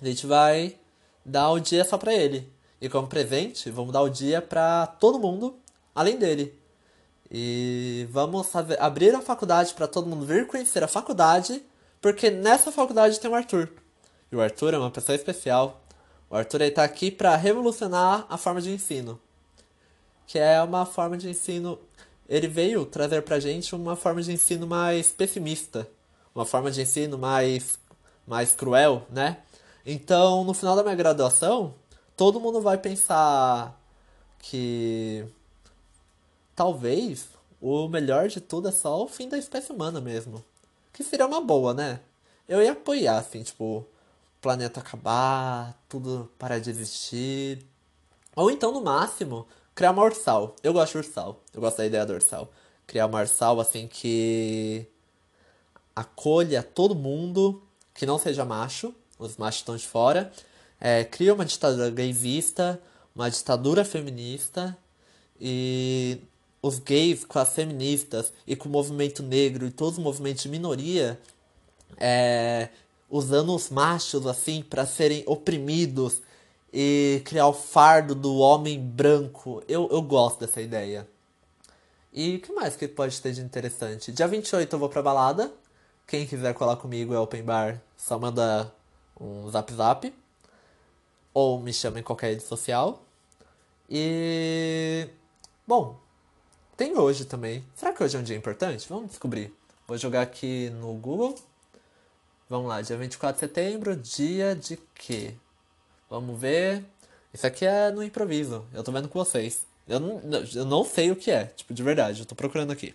a 0.00 0.04
gente 0.04 0.26
vai 0.26 0.76
dar 1.24 1.50
o 1.50 1.60
dia 1.60 1.84
só 1.84 1.96
pra 1.96 2.12
ele. 2.12 2.52
E 2.82 2.88
como 2.88 3.06
presente, 3.06 3.70
vamos 3.70 3.92
dar 3.92 4.02
o 4.02 4.08
dia 4.08 4.42
para 4.42 4.88
todo 4.88 5.16
mundo, 5.16 5.56
além 5.94 6.18
dele. 6.18 6.60
E 7.30 8.08
vamos 8.10 8.48
abrir 8.56 9.14
a 9.14 9.20
faculdade 9.22 9.72
para 9.72 9.86
todo 9.86 10.08
mundo 10.08 10.26
vir 10.26 10.48
conhecer 10.48 10.82
a 10.82 10.88
faculdade, 10.88 11.62
porque 12.00 12.28
nessa 12.28 12.72
faculdade 12.72 13.20
tem 13.20 13.30
o 13.30 13.36
Arthur. 13.36 13.68
E 14.32 14.34
o 14.34 14.40
Arthur 14.40 14.74
é 14.74 14.78
uma 14.78 14.90
pessoa 14.90 15.14
especial. 15.14 15.80
O 16.28 16.34
Arthur 16.34 16.62
está 16.62 16.82
aqui 16.82 17.08
para 17.12 17.36
revolucionar 17.36 18.26
a 18.28 18.36
forma 18.36 18.60
de 18.60 18.72
ensino, 18.72 19.20
que 20.26 20.36
é 20.36 20.60
uma 20.60 20.84
forma 20.84 21.16
de 21.16 21.30
ensino. 21.30 21.78
Ele 22.28 22.48
veio 22.48 22.84
trazer 22.84 23.22
para 23.22 23.38
gente 23.38 23.76
uma 23.76 23.94
forma 23.94 24.20
de 24.20 24.32
ensino 24.32 24.66
mais 24.66 25.12
pessimista, 25.12 25.88
uma 26.34 26.44
forma 26.44 26.68
de 26.68 26.82
ensino 26.82 27.16
mais 27.16 27.78
mais 28.26 28.56
cruel, 28.56 29.06
né? 29.08 29.36
Então, 29.86 30.42
no 30.42 30.52
final 30.52 30.74
da 30.74 30.82
minha 30.82 30.96
graduação, 30.96 31.74
todo 32.16 32.40
mundo 32.40 32.60
vai 32.60 32.78
pensar 32.78 33.78
que 34.38 35.24
talvez 36.54 37.28
o 37.60 37.88
melhor 37.88 38.28
de 38.28 38.40
tudo 38.40 38.68
é 38.68 38.72
só 38.72 39.02
o 39.02 39.08
fim 39.08 39.28
da 39.28 39.38
espécie 39.38 39.72
humana 39.72 40.00
mesmo. 40.00 40.44
Que 40.92 41.04
seria 41.04 41.26
uma 41.26 41.40
boa, 41.40 41.72
né? 41.72 42.00
Eu 42.48 42.62
ia 42.62 42.72
apoiar, 42.72 43.18
assim, 43.18 43.42
tipo, 43.42 43.78
o 43.78 43.86
planeta 44.40 44.80
acabar, 44.80 45.78
tudo 45.88 46.28
parar 46.38 46.58
de 46.58 46.70
existir. 46.70 47.64
Ou 48.34 48.50
então, 48.50 48.72
no 48.72 48.82
máximo, 48.82 49.46
criar 49.74 49.92
uma 49.92 50.02
ursal. 50.02 50.56
Eu 50.62 50.72
gosto 50.72 50.92
de 50.92 50.98
ursal. 50.98 51.40
Eu 51.54 51.60
gosto 51.60 51.78
da 51.78 51.86
ideia 51.86 52.04
do 52.04 52.12
ursal. 52.12 52.50
Criar 52.86 53.06
uma 53.06 53.20
ursal, 53.20 53.60
assim, 53.60 53.86
que 53.86 54.86
acolha 55.94 56.62
todo 56.62 56.94
mundo 56.94 57.62
que 57.94 58.04
não 58.04 58.18
seja 58.18 58.44
macho. 58.44 58.94
Os 59.18 59.36
machos 59.36 59.60
estão 59.60 59.76
de 59.76 59.86
fora 59.86 60.32
é, 60.84 61.04
cria 61.04 61.32
uma 61.32 61.44
ditadura 61.44 61.88
gaysista, 61.90 62.82
uma 63.14 63.30
ditadura 63.30 63.84
feminista 63.84 64.76
e 65.40 66.18
os 66.60 66.80
gays 66.80 67.24
com 67.24 67.38
as 67.38 67.54
feministas 67.54 68.32
e 68.44 68.56
com 68.56 68.68
o 68.68 68.72
movimento 68.72 69.22
negro 69.22 69.64
e 69.64 69.70
todos 69.70 69.96
os 69.96 70.02
movimentos 70.02 70.42
de 70.42 70.48
minoria 70.48 71.20
é, 71.98 72.68
usando 73.08 73.54
os 73.54 73.70
machos 73.70 74.26
assim 74.26 74.60
para 74.60 74.84
serem 74.84 75.22
oprimidos 75.24 76.20
e 76.72 77.22
criar 77.24 77.46
o 77.46 77.52
fardo 77.52 78.12
do 78.12 78.38
homem 78.38 78.80
branco. 78.80 79.62
Eu, 79.68 79.88
eu 79.88 80.02
gosto 80.02 80.40
dessa 80.40 80.60
ideia. 80.60 81.06
E 82.12 82.36
o 82.36 82.40
que 82.40 82.52
mais 82.52 82.74
que 82.74 82.88
pode 82.88 83.20
ter 83.20 83.32
de 83.32 83.40
interessante? 83.40 84.10
Dia 84.10 84.26
28 84.26 84.74
eu 84.74 84.80
vou 84.80 84.88
pra 84.88 85.00
balada. 85.00 85.52
Quem 86.08 86.26
quiser 86.26 86.54
colar 86.54 86.74
comigo 86.74 87.14
é 87.14 87.20
open 87.20 87.44
bar, 87.44 87.80
só 87.96 88.18
manda 88.18 88.72
um 89.20 89.48
zap 89.48 89.72
zap 89.72 90.21
ou 91.32 91.60
me 91.60 91.72
chama 91.72 92.00
em 92.00 92.02
qualquer 92.02 92.30
rede 92.30 92.42
social. 92.42 93.02
E. 93.88 95.08
Bom, 95.66 95.98
tem 96.76 96.96
hoje 96.96 97.24
também. 97.24 97.64
Será 97.74 97.92
que 97.92 98.02
hoje 98.02 98.16
é 98.16 98.20
um 98.20 98.22
dia 98.22 98.36
importante? 98.36 98.88
Vamos 98.88 99.10
descobrir. 99.10 99.52
Vou 99.86 99.96
jogar 99.98 100.22
aqui 100.22 100.70
no 100.70 100.94
Google. 100.94 101.34
Vamos 102.48 102.68
lá, 102.68 102.82
dia 102.82 102.96
24 102.96 103.34
de 103.34 103.40
setembro, 103.40 103.96
dia 103.96 104.54
de 104.54 104.78
quê? 104.94 105.34
Vamos 106.10 106.38
ver. 106.38 106.84
Isso 107.32 107.46
aqui 107.46 107.64
é 107.64 107.90
no 107.90 108.02
improviso. 108.02 108.64
Eu 108.74 108.82
tô 108.82 108.92
vendo 108.92 109.08
com 109.08 109.18
vocês. 109.18 109.64
Eu 109.88 109.98
não, 109.98 110.20
eu 110.54 110.64
não 110.64 110.84
sei 110.84 111.10
o 111.10 111.16
que 111.16 111.30
é, 111.30 111.46
tipo, 111.46 111.72
de 111.72 111.82
verdade. 111.82 112.20
Eu 112.20 112.26
tô 112.26 112.34
procurando 112.34 112.70
aqui. 112.70 112.94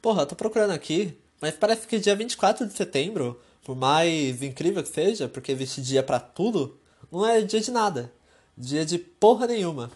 Porra, 0.00 0.22
eu 0.22 0.26
tô 0.26 0.36
procurando 0.36 0.70
aqui, 0.70 1.18
mas 1.40 1.54
parece 1.54 1.86
que 1.86 1.98
dia 1.98 2.14
24 2.14 2.66
de 2.66 2.72
setembro, 2.72 3.40
por 3.64 3.74
mais 3.74 4.42
incrível 4.42 4.82
que 4.82 4.88
seja, 4.88 5.28
porque 5.28 5.50
existe 5.50 5.82
dia 5.82 6.02
para 6.02 6.20
tudo, 6.20 6.77
não 7.10 7.26
é 7.26 7.40
dia 7.40 7.60
de 7.60 7.70
nada. 7.70 8.12
Dia 8.56 8.84
de 8.84 8.98
porra 8.98 9.46
nenhuma. 9.46 9.90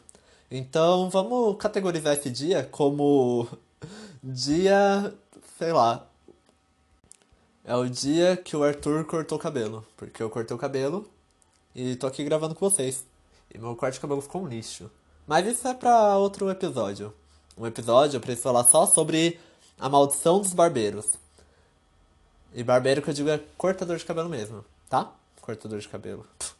Então 0.51 1.11
vamos 1.11 1.57
categorizar 1.59 2.15
esse 2.15 2.31
dia 2.31 2.69
como 2.71 3.49
dia, 4.23 5.13
sei 5.59 5.73
lá. 5.73 6.07
É 7.65 7.77
o 7.77 7.89
dia 7.89 8.37
que 8.37 8.57
o 8.57 8.65
Arthur 8.65 9.05
cortou 9.05 9.39
o 9.39 9.41
cabelo. 9.41 9.87
Porque 9.97 10.23
eu 10.23 10.31
cortei 10.31 10.55
o 10.55 10.59
cabelo 10.59 11.09
e 11.75 11.97
tô 11.97 12.07
aqui 12.07 12.25
gravando 12.25 12.55
com 12.55 12.69
vocês. 12.69 13.05
E 13.55 13.59
meu 13.59 13.77
corte 13.77 13.95
de 13.95 14.01
cabelo 14.01 14.21
ficou 14.21 14.43
um 14.43 14.49
lixo. 14.49 14.91
Mas 15.27 15.47
isso 15.47 15.67
é 15.69 15.75
pra 15.75 16.17
outro 16.17 16.51
episódio. 16.51 17.15
Um 17.57 17.67
episódio 17.67 18.21
preciso 18.21 18.43
falar 18.43 18.65
só 18.65 18.87
sobre 18.87 19.39
a 19.79 19.89
maldição 19.89 20.41
dos 20.41 20.53
barbeiros. 20.53 21.15
E 22.55 22.63
barbeiro 22.63 23.03
que 23.03 23.11
eu 23.11 23.15
digo 23.15 23.31
é 23.31 23.41
cortador 23.57 23.97
de 23.97 24.05
cabelo 24.05 24.29
mesmo, 24.29 24.65
tá? 24.89 25.13
Cortador 25.41 25.79
de 25.79 25.89
cabelo. 25.89 26.27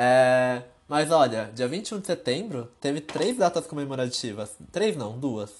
É, 0.00 0.62
mas 0.86 1.10
olha, 1.10 1.50
dia 1.52 1.66
21 1.66 1.98
de 1.98 2.06
setembro 2.06 2.70
teve 2.80 3.00
três 3.00 3.36
datas 3.36 3.66
comemorativas. 3.66 4.52
Três 4.70 4.96
não, 4.96 5.18
duas. 5.18 5.50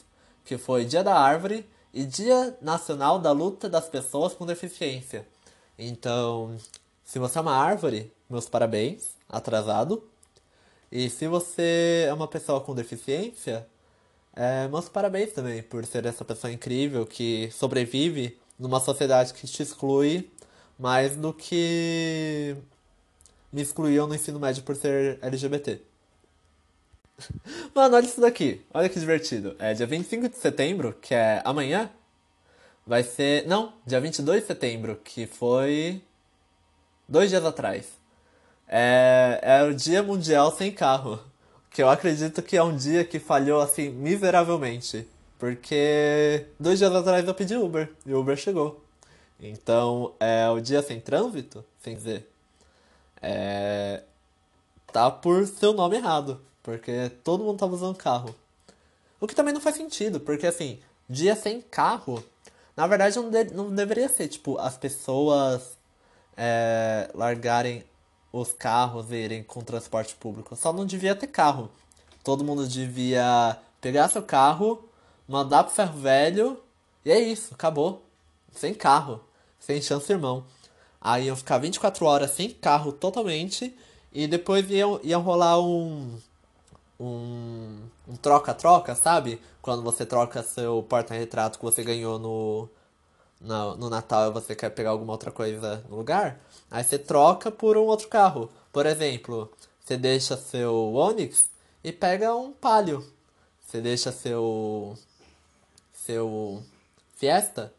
Que 0.44 0.56
foi 0.56 0.84
Dia 0.84 1.02
da 1.02 1.18
Árvore 1.18 1.68
e 1.92 2.04
Dia 2.04 2.56
Nacional 2.62 3.18
da 3.18 3.32
Luta 3.32 3.68
das 3.68 3.88
Pessoas 3.88 4.34
com 4.34 4.46
Deficiência. 4.46 5.26
Então, 5.76 6.56
se 7.04 7.18
você 7.18 7.38
é 7.38 7.40
uma 7.40 7.56
árvore, 7.56 8.12
meus 8.30 8.48
parabéns, 8.48 9.16
atrasado. 9.28 10.08
E 10.90 11.10
se 11.10 11.26
você 11.26 12.06
é 12.08 12.14
uma 12.14 12.28
pessoa 12.28 12.60
com 12.60 12.74
deficiência, 12.74 13.66
é, 14.36 14.68
meus 14.68 14.88
parabéns 14.88 15.32
também 15.32 15.62
por 15.64 15.84
ser 15.84 16.06
essa 16.06 16.24
pessoa 16.24 16.52
incrível 16.52 17.04
que 17.04 17.50
sobrevive 17.50 18.38
numa 18.58 18.78
sociedade 18.78 19.34
que 19.34 19.48
te 19.48 19.62
exclui 19.62 20.30
mais 20.78 21.16
do 21.16 21.32
que 21.34 22.56
me 23.52 23.62
excluíam 23.62 24.06
no 24.06 24.14
ensino 24.14 24.38
médio 24.38 24.62
por 24.62 24.76
ser 24.76 25.18
LGBT. 25.22 25.80
Mano, 27.74 27.96
olha 27.96 28.04
isso 28.04 28.20
daqui. 28.20 28.64
Olha 28.72 28.88
que 28.88 28.98
divertido. 28.98 29.56
É 29.58 29.74
dia 29.74 29.86
25 29.86 30.28
de 30.28 30.36
setembro, 30.36 30.94
que 31.00 31.14
é 31.14 31.42
amanhã, 31.44 31.90
vai 32.86 33.02
ser. 33.02 33.46
Não, 33.46 33.72
dia 33.86 34.00
22 34.00 34.42
de 34.42 34.46
setembro, 34.46 34.96
que 35.04 35.26
foi. 35.26 36.02
Dois 37.08 37.30
dias 37.30 37.44
atrás. 37.44 37.86
É, 38.66 39.40
é 39.42 39.62
o 39.62 39.74
Dia 39.74 40.02
Mundial 40.02 40.52
Sem 40.52 40.70
Carro. 40.70 41.18
Que 41.70 41.82
eu 41.82 41.88
acredito 41.88 42.42
que 42.42 42.56
é 42.56 42.62
um 42.62 42.76
dia 42.76 43.04
que 43.04 43.18
falhou 43.18 43.60
assim 43.60 43.90
miseravelmente. 43.90 45.06
Porque 45.38 46.46
dois 46.58 46.78
dias 46.78 46.92
atrás 46.92 47.26
eu 47.26 47.34
pedi 47.34 47.56
Uber 47.56 47.90
e 48.04 48.12
o 48.12 48.20
Uber 48.20 48.36
chegou. 48.36 48.84
Então 49.40 50.14
é 50.18 50.48
o 50.50 50.60
dia 50.60 50.82
sem 50.82 51.00
trânsito, 51.00 51.64
sem 51.78 51.94
dizer. 51.94 52.28
É, 53.20 54.02
tá 54.92 55.10
por 55.10 55.46
seu 55.46 55.72
nome 55.72 55.96
errado. 55.96 56.40
Porque 56.62 57.10
todo 57.24 57.44
mundo 57.44 57.58
tava 57.58 57.74
usando 57.74 57.96
carro. 57.96 58.34
O 59.20 59.26
que 59.26 59.34
também 59.34 59.54
não 59.54 59.60
faz 59.60 59.76
sentido, 59.76 60.20
porque 60.20 60.46
assim, 60.46 60.78
dia 61.08 61.34
sem 61.34 61.60
carro, 61.60 62.22
na 62.76 62.86
verdade 62.86 63.16
não, 63.16 63.30
de, 63.30 63.44
não 63.44 63.74
deveria 63.74 64.08
ser, 64.08 64.28
tipo, 64.28 64.58
as 64.58 64.76
pessoas 64.76 65.76
é, 66.36 67.10
largarem 67.14 67.84
os 68.32 68.52
carros 68.52 69.10
e 69.10 69.16
irem 69.16 69.42
com 69.42 69.60
transporte 69.62 70.14
público. 70.14 70.54
Só 70.54 70.72
não 70.72 70.86
devia 70.86 71.16
ter 71.16 71.26
carro. 71.26 71.70
Todo 72.22 72.44
mundo 72.44 72.68
devia 72.68 73.56
pegar 73.80 74.08
seu 74.08 74.22
carro, 74.22 74.88
mandar 75.26 75.64
pro 75.64 75.72
ferro 75.72 75.98
velho, 75.98 76.60
e 77.04 77.10
é 77.10 77.18
isso, 77.18 77.54
acabou. 77.54 78.04
Sem 78.52 78.74
carro, 78.74 79.24
sem 79.58 79.80
chance, 79.80 80.12
irmão. 80.12 80.44
Aí 81.00 81.26
iam 81.26 81.36
ficar 81.36 81.58
24 81.58 82.04
horas 82.06 82.30
sem 82.32 82.50
carro 82.50 82.92
totalmente, 82.92 83.74
e 84.12 84.26
depois 84.26 84.70
iam, 84.70 85.00
iam 85.02 85.22
rolar 85.22 85.60
um 85.60 86.18
um 87.00 88.16
troca-troca, 88.20 88.94
sabe? 88.94 89.40
Quando 89.62 89.82
você 89.82 90.04
troca 90.04 90.42
seu 90.42 90.82
porta-retrato 90.82 91.58
que 91.58 91.64
você 91.64 91.84
ganhou 91.84 92.18
no, 92.18 92.68
no, 93.40 93.76
no 93.76 93.90
Natal 93.90 94.30
e 94.30 94.32
você 94.32 94.54
quer 94.56 94.70
pegar 94.70 94.90
alguma 94.90 95.12
outra 95.12 95.30
coisa 95.30 95.84
no 95.88 95.96
lugar, 95.96 96.40
aí 96.70 96.82
você 96.82 96.98
troca 96.98 97.50
por 97.50 97.76
um 97.76 97.84
outro 97.84 98.08
carro. 98.08 98.50
Por 98.72 98.86
exemplo, 98.86 99.50
você 99.80 99.96
deixa 99.96 100.36
seu 100.36 100.94
Onix 100.94 101.50
e 101.84 101.92
pega 101.92 102.34
um 102.34 102.52
Palio. 102.52 103.06
Você 103.64 103.80
deixa 103.80 104.10
seu 104.10 104.96
seu 105.92 106.62
Fiesta 107.16 107.72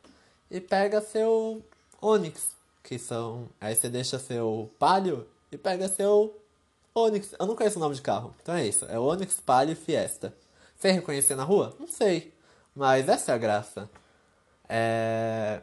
e 0.51 0.60
pega 0.60 1.01
seu 1.01 1.63
Onix, 2.01 2.51
que 2.84 2.98
são, 2.98 3.48
aí 3.60 3.76
você 3.76 3.89
deixa 3.89 4.20
seu 4.20 4.72
Palio 4.80 5.28
e 5.52 5.58
pega 5.58 5.88
seu 5.88 6.36
Onix, 6.94 7.34
eu 7.38 7.46
não 7.46 7.56
conheço 7.56 7.78
o 7.78 7.80
nome 7.80 7.96
de 7.96 8.02
carro. 8.02 8.34
Então 8.42 8.56
é 8.56 8.68
isso, 8.68 8.86
é 8.86 9.00
Onix 9.00 9.39
Palio 9.39 9.76
Fiesta. 9.76 10.34
Você 10.78 10.92
reconhecer 10.92 11.36
na 11.36 11.44
rua? 11.44 11.76
Não 11.80 11.88
sei, 11.88 12.34
mas 12.76 13.10
essa 13.10 13.32
é 13.32 13.36
a 13.36 13.38
graça. 13.38 13.89
É... 14.68 15.62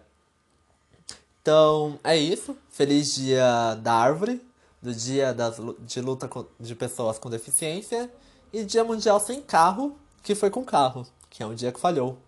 Então, 1.41 1.99
é 2.03 2.17
isso. 2.17 2.57
Feliz 2.69 3.15
dia 3.15 3.77
da 3.77 3.95
árvore, 3.95 4.45
do 4.83 4.93
dia 4.93 5.33
das, 5.33 5.57
de 5.81 6.01
luta 6.01 6.29
de 6.59 6.75
pessoas 6.75 7.19
com 7.19 7.31
deficiência 7.31 8.11
e 8.53 8.65
dia 8.65 8.83
mundial 8.83 9.21
sem 9.21 9.41
carro, 9.41 9.97
que 10.23 10.35
foi 10.35 10.51
com 10.51 10.65
carro, 10.65 11.07
que 11.31 11.43
é 11.43 11.47
um 11.47 11.55
dia 11.55 11.71
que 11.71 11.79
falhou. 11.79 12.19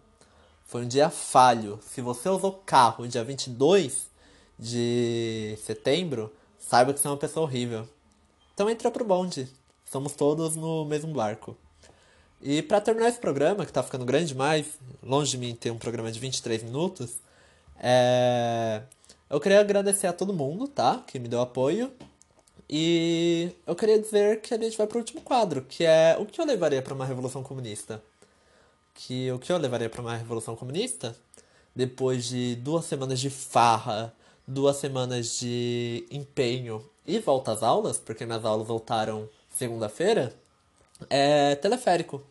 Foi 0.64 0.82
um 0.84 0.88
dia 0.88 1.10
falho. 1.10 1.80
Se 1.82 2.00
você 2.00 2.28
usou 2.28 2.62
carro 2.64 3.08
dia 3.08 3.24
22 3.24 4.08
de 4.58 5.56
setembro, 5.64 6.32
saiba 6.58 6.92
que 6.92 7.00
você 7.00 7.06
é 7.06 7.10
uma 7.10 7.16
pessoa 7.16 7.46
horrível. 7.46 7.88
Então 8.54 8.68
entra 8.68 8.90
pro 8.90 9.04
bonde. 9.04 9.48
Somos 9.84 10.12
todos 10.12 10.56
no 10.56 10.84
mesmo 10.84 11.12
barco. 11.12 11.56
E 12.42 12.62
para 12.62 12.80
terminar 12.80 13.08
esse 13.08 13.18
programa, 13.18 13.64
que 13.64 13.72
tá 13.72 13.82
ficando 13.82 14.04
grande 14.04 14.26
demais, 14.26 14.66
longe 15.02 15.30
de 15.30 15.38
mim 15.38 15.54
ter 15.54 15.70
um 15.70 15.78
programa 15.78 16.10
de 16.10 16.20
23 16.20 16.62
minutos, 16.62 17.16
é... 17.78 18.82
eu 19.28 19.40
queria 19.40 19.60
agradecer 19.60 20.06
a 20.06 20.12
todo 20.12 20.32
mundo, 20.32 20.68
tá? 20.68 21.02
Que 21.06 21.18
me 21.18 21.28
deu 21.28 21.40
apoio. 21.40 21.92
E 22.68 23.50
eu 23.66 23.74
queria 23.74 23.98
dizer 23.98 24.40
que 24.40 24.52
a 24.52 24.58
gente 24.58 24.76
vai 24.76 24.86
pro 24.86 24.98
último 24.98 25.22
quadro, 25.22 25.62
que 25.62 25.84
é 25.84 26.16
o 26.20 26.26
que 26.26 26.40
eu 26.40 26.44
levaria 26.44 26.82
para 26.82 26.94
uma 26.94 27.06
revolução 27.06 27.42
comunista. 27.42 28.02
Que 28.94 29.30
o 29.32 29.38
que 29.38 29.50
eu 29.50 29.56
levaria 29.56 29.88
para 29.88 30.02
uma 30.02 30.16
revolução 30.16 30.54
comunista? 30.54 31.16
Depois 31.74 32.26
de 32.26 32.56
duas 32.56 32.84
semanas 32.84 33.20
de 33.20 33.30
farra, 33.30 34.12
duas 34.48 34.76
semanas 34.76 35.38
de 35.38 36.06
empenho 36.10 36.82
e 37.06 37.18
volta 37.18 37.52
às 37.52 37.62
aulas, 37.62 37.98
porque 37.98 38.24
minhas 38.24 38.44
aulas 38.44 38.66
voltaram 38.66 39.28
segunda-feira, 39.50 40.34
é 41.10 41.54
teleférico. 41.56 42.22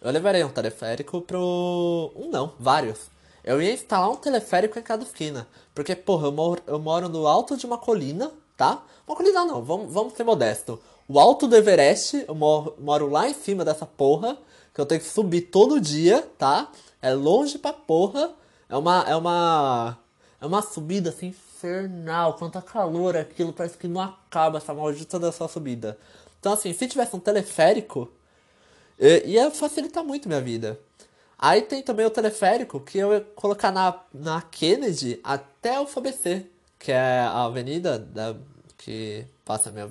Eu 0.00 0.10
levarei 0.10 0.44
um 0.44 0.50
teleférico 0.50 1.22
pro. 1.22 2.12
Um 2.14 2.30
não, 2.30 2.52
vários. 2.58 3.10
Eu 3.42 3.60
ia 3.60 3.72
instalar 3.72 4.10
um 4.10 4.16
teleférico 4.16 4.78
em 4.78 4.82
cada 4.82 5.02
esquina. 5.02 5.46
Porque, 5.74 5.96
porra, 5.96 6.26
eu 6.26 6.32
moro, 6.32 6.62
eu 6.66 6.78
moro 6.78 7.08
no 7.08 7.26
alto 7.26 7.56
de 7.56 7.64
uma 7.66 7.78
colina, 7.78 8.30
tá? 8.56 8.82
Uma 9.06 9.16
colina 9.16 9.44
não, 9.44 9.62
vamos, 9.62 9.92
vamos 9.92 10.12
ser 10.14 10.24
modesto. 10.24 10.80
O 11.08 11.18
alto 11.18 11.48
do 11.48 11.56
Everest, 11.56 12.24
eu 12.28 12.34
moro, 12.34 12.74
moro 12.78 13.10
lá 13.10 13.28
em 13.28 13.34
cima 13.34 13.64
dessa 13.64 13.86
porra, 13.86 14.38
que 14.74 14.80
eu 14.80 14.86
tenho 14.86 15.00
que 15.00 15.06
subir 15.06 15.42
todo 15.42 15.80
dia, 15.80 16.22
tá? 16.38 16.70
É 17.02 17.12
longe 17.12 17.58
pra 17.58 17.72
porra. 17.72 18.30
É 18.68 18.76
uma. 18.76 19.04
É 19.08 19.16
uma. 19.16 19.98
É 20.40 20.46
uma 20.46 20.62
subida 20.62 21.10
assim 21.10 21.28
infernal. 21.28 22.34
Quanta 22.34 22.62
calor 22.62 23.16
aquilo, 23.16 23.52
parece 23.52 23.76
que 23.76 23.86
não 23.86 24.00
acaba 24.00 24.58
essa 24.58 24.72
maldita 24.72 25.18
dessa 25.18 25.46
subida. 25.46 25.98
Então, 26.38 26.52
assim, 26.52 26.72
se 26.72 26.88
tivesse 26.88 27.14
um 27.14 27.20
teleférico, 27.20 28.10
ia 28.98 29.50
facilitar 29.50 30.02
muito 30.02 30.28
minha 30.28 30.40
vida. 30.40 30.78
Aí 31.38 31.62
tem 31.62 31.82
também 31.82 32.04
o 32.04 32.10
teleférico 32.10 32.80
que 32.80 32.98
eu 32.98 33.12
ia 33.12 33.20
colocar 33.34 33.72
na, 33.72 33.98
na 34.12 34.42
Kennedy 34.42 35.20
até 35.24 35.80
o 35.80 35.86
FABC, 35.86 36.46
que 36.78 36.92
é 36.92 37.20
a 37.20 37.44
avenida 37.44 37.98
da, 37.98 38.36
que 38.76 39.24
passa 39.44 39.70
a 39.70 39.72
minha. 39.72 39.90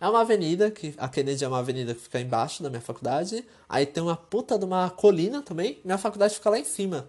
É 0.00 0.08
uma 0.08 0.20
avenida, 0.20 0.70
que 0.70 0.94
a 0.98 1.08
Kennedy 1.08 1.44
é 1.44 1.48
uma 1.48 1.60
avenida 1.60 1.94
que 1.94 2.00
fica 2.00 2.20
embaixo 2.20 2.62
da 2.62 2.68
minha 2.68 2.82
faculdade. 2.82 3.44
Aí 3.68 3.86
tem 3.86 4.02
uma 4.02 4.16
puta 4.16 4.58
de 4.58 4.64
uma 4.64 4.90
colina 4.90 5.40
também. 5.42 5.78
Minha 5.84 5.96
faculdade 5.96 6.34
fica 6.34 6.50
lá 6.50 6.58
em 6.58 6.64
cima. 6.64 7.06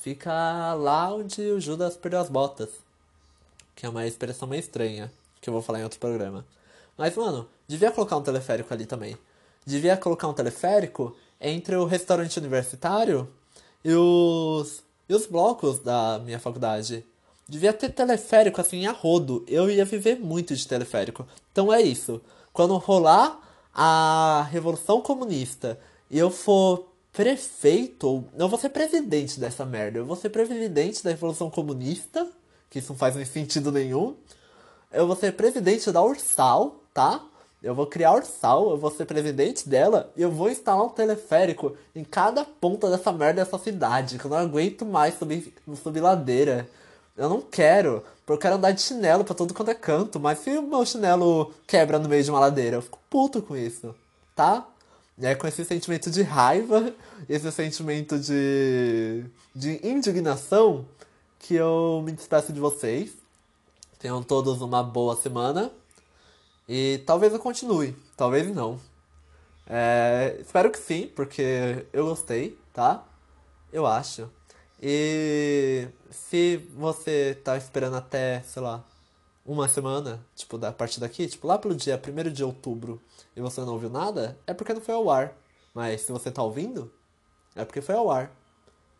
Fica 0.00 0.72
lá 0.74 1.14
onde 1.14 1.42
o 1.42 1.60
Judas 1.60 1.94
perdeu 1.94 2.20
as 2.20 2.30
botas. 2.30 2.70
Que 3.76 3.84
é 3.84 3.88
uma 3.88 4.06
expressão 4.06 4.48
meio 4.48 4.60
estranha, 4.60 5.12
que 5.42 5.50
eu 5.50 5.52
vou 5.52 5.62
falar 5.62 5.80
em 5.80 5.84
outro 5.84 5.98
programa. 5.98 6.44
Mas, 6.96 7.14
mano, 7.16 7.46
devia 7.68 7.90
colocar 7.90 8.16
um 8.16 8.22
teleférico 8.22 8.72
ali 8.72 8.86
também. 8.86 9.16
devia 9.66 9.98
colocar 9.98 10.26
um 10.26 10.32
teleférico 10.32 11.14
entre 11.38 11.76
o 11.76 11.84
restaurante 11.84 12.38
universitário 12.38 13.28
e 13.84 13.92
os, 13.92 14.82
e 15.06 15.14
os 15.14 15.26
blocos 15.26 15.78
da 15.80 16.18
minha 16.24 16.38
faculdade. 16.38 17.04
Devia 17.46 17.72
ter 17.72 17.90
teleférico 17.90 18.58
assim 18.60 18.86
a 18.86 18.92
rodo. 18.92 19.44
Eu 19.46 19.70
ia 19.70 19.84
viver 19.84 20.18
muito 20.18 20.56
de 20.56 20.66
teleférico. 20.66 21.26
Então 21.52 21.70
é 21.70 21.82
isso. 21.82 22.22
Quando 22.54 22.76
rolar 22.78 23.38
a 23.74 24.48
Revolução 24.50 25.02
Comunista 25.02 25.78
e 26.10 26.18
eu 26.18 26.30
for 26.30 26.89
prefeito, 27.12 28.24
não 28.36 28.48
vou 28.48 28.58
ser 28.58 28.68
presidente 28.68 29.38
dessa 29.40 29.64
merda, 29.64 29.98
eu 29.98 30.06
vou 30.06 30.16
ser 30.16 30.30
presidente 30.30 31.02
da 31.02 31.10
Revolução 31.10 31.50
Comunista, 31.50 32.26
que 32.68 32.78
isso 32.78 32.92
não 32.92 32.98
faz 32.98 33.14
sentido 33.28 33.72
nenhum. 33.72 34.14
Eu 34.92 35.06
vou 35.06 35.16
ser 35.16 35.32
presidente 35.32 35.90
da 35.90 36.02
Ursal, 36.02 36.82
tá? 36.94 37.22
Eu 37.62 37.74
vou 37.74 37.86
criar 37.86 38.14
Ursal, 38.14 38.70
eu 38.70 38.78
vou 38.78 38.90
ser 38.90 39.04
presidente 39.04 39.68
dela 39.68 40.10
e 40.16 40.22
eu 40.22 40.30
vou 40.30 40.50
instalar 40.50 40.84
um 40.84 40.88
teleférico 40.88 41.76
em 41.94 42.02
cada 42.02 42.44
ponta 42.44 42.88
dessa 42.88 43.12
merda 43.12 43.44
dessa 43.44 43.58
cidade, 43.58 44.18
que 44.18 44.24
eu 44.24 44.30
não 44.30 44.38
aguento 44.38 44.86
mais 44.86 45.18
subir, 45.18 45.52
subir 45.82 46.00
ladeira. 46.00 46.68
Eu 47.16 47.28
não 47.28 47.40
quero, 47.40 48.02
porque 48.24 48.32
eu 48.32 48.38
quero 48.38 48.54
andar 48.54 48.70
de 48.70 48.80
chinelo 48.80 49.24
pra 49.24 49.34
todo 49.34 49.52
quanto 49.52 49.70
é 49.70 49.74
canto, 49.74 50.18
mas 50.18 50.38
se 50.38 50.56
o 50.56 50.62
meu 50.62 50.86
chinelo 50.86 51.52
quebra 51.66 51.98
no 51.98 52.08
meio 52.08 52.24
de 52.24 52.30
uma 52.30 52.40
ladeira, 52.40 52.76
eu 52.76 52.82
fico 52.82 52.98
puto 53.10 53.42
com 53.42 53.54
isso, 53.56 53.94
tá? 54.34 54.66
É 55.22 55.34
com 55.34 55.46
esse 55.46 55.64
sentimento 55.64 56.10
de 56.10 56.22
raiva, 56.22 56.94
esse 57.28 57.50
sentimento 57.52 58.18
de, 58.18 59.24
de 59.54 59.86
indignação, 59.86 60.86
que 61.38 61.54
eu 61.54 62.02
me 62.04 62.12
despeço 62.12 62.52
de 62.52 62.60
vocês. 62.60 63.12
Tenham 63.98 64.22
todos 64.22 64.62
uma 64.62 64.82
boa 64.82 65.14
semana. 65.16 65.70
E 66.68 67.02
talvez 67.04 67.32
eu 67.32 67.38
continue, 67.38 67.96
talvez 68.16 68.54
não. 68.54 68.80
É, 69.66 70.36
espero 70.40 70.70
que 70.70 70.78
sim, 70.78 71.10
porque 71.14 71.84
eu 71.92 72.06
gostei, 72.06 72.58
tá? 72.72 73.04
Eu 73.72 73.86
acho. 73.86 74.30
E 74.80 75.88
se 76.10 76.56
você 76.74 77.38
tá 77.44 77.56
esperando 77.56 77.96
até, 77.96 78.40
sei 78.42 78.62
lá, 78.62 78.84
uma 79.44 79.68
semana, 79.68 80.24
tipo, 80.34 80.56
da 80.56 80.72
partir 80.72 81.00
daqui, 81.00 81.26
tipo, 81.26 81.46
lá 81.46 81.58
pelo 81.58 81.74
dia 81.74 82.00
1 82.00 82.32
de 82.32 82.42
outubro, 82.44 83.00
e 83.40 83.42
você 83.42 83.62
não 83.62 83.72
ouviu 83.72 83.88
nada, 83.88 84.38
é 84.46 84.52
porque 84.52 84.74
não 84.74 84.82
foi 84.82 84.94
ao 84.94 85.08
ar. 85.10 85.34
Mas 85.74 86.02
se 86.02 86.12
você 86.12 86.30
tá 86.30 86.42
ouvindo, 86.42 86.92
é 87.56 87.64
porque 87.64 87.80
foi 87.80 87.94
ao 87.94 88.10
ar. 88.10 88.30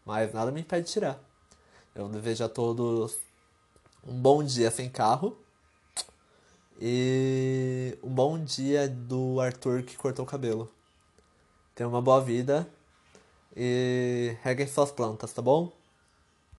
Mas 0.04 0.32
nada 0.32 0.50
me 0.50 0.62
impede 0.62 0.86
de 0.86 0.92
tirar. 0.92 1.20
Eu 1.94 2.08
desejo 2.08 2.44
a 2.44 2.48
todos 2.48 3.18
um 4.06 4.14
bom 4.14 4.42
dia 4.42 4.70
sem 4.70 4.88
carro. 4.88 5.36
E 6.80 7.98
um 8.02 8.08
bom 8.08 8.42
dia 8.42 8.88
do 8.88 9.38
Arthur 9.40 9.82
que 9.82 9.96
cortou 9.96 10.24
o 10.24 10.28
cabelo. 10.28 10.70
Tenha 11.74 11.88
uma 11.88 12.00
boa 12.00 12.22
vida. 12.22 12.66
E 13.54 14.36
reguem 14.42 14.66
suas 14.66 14.90
plantas, 14.90 15.32
tá 15.34 15.42
bom? 15.42 15.70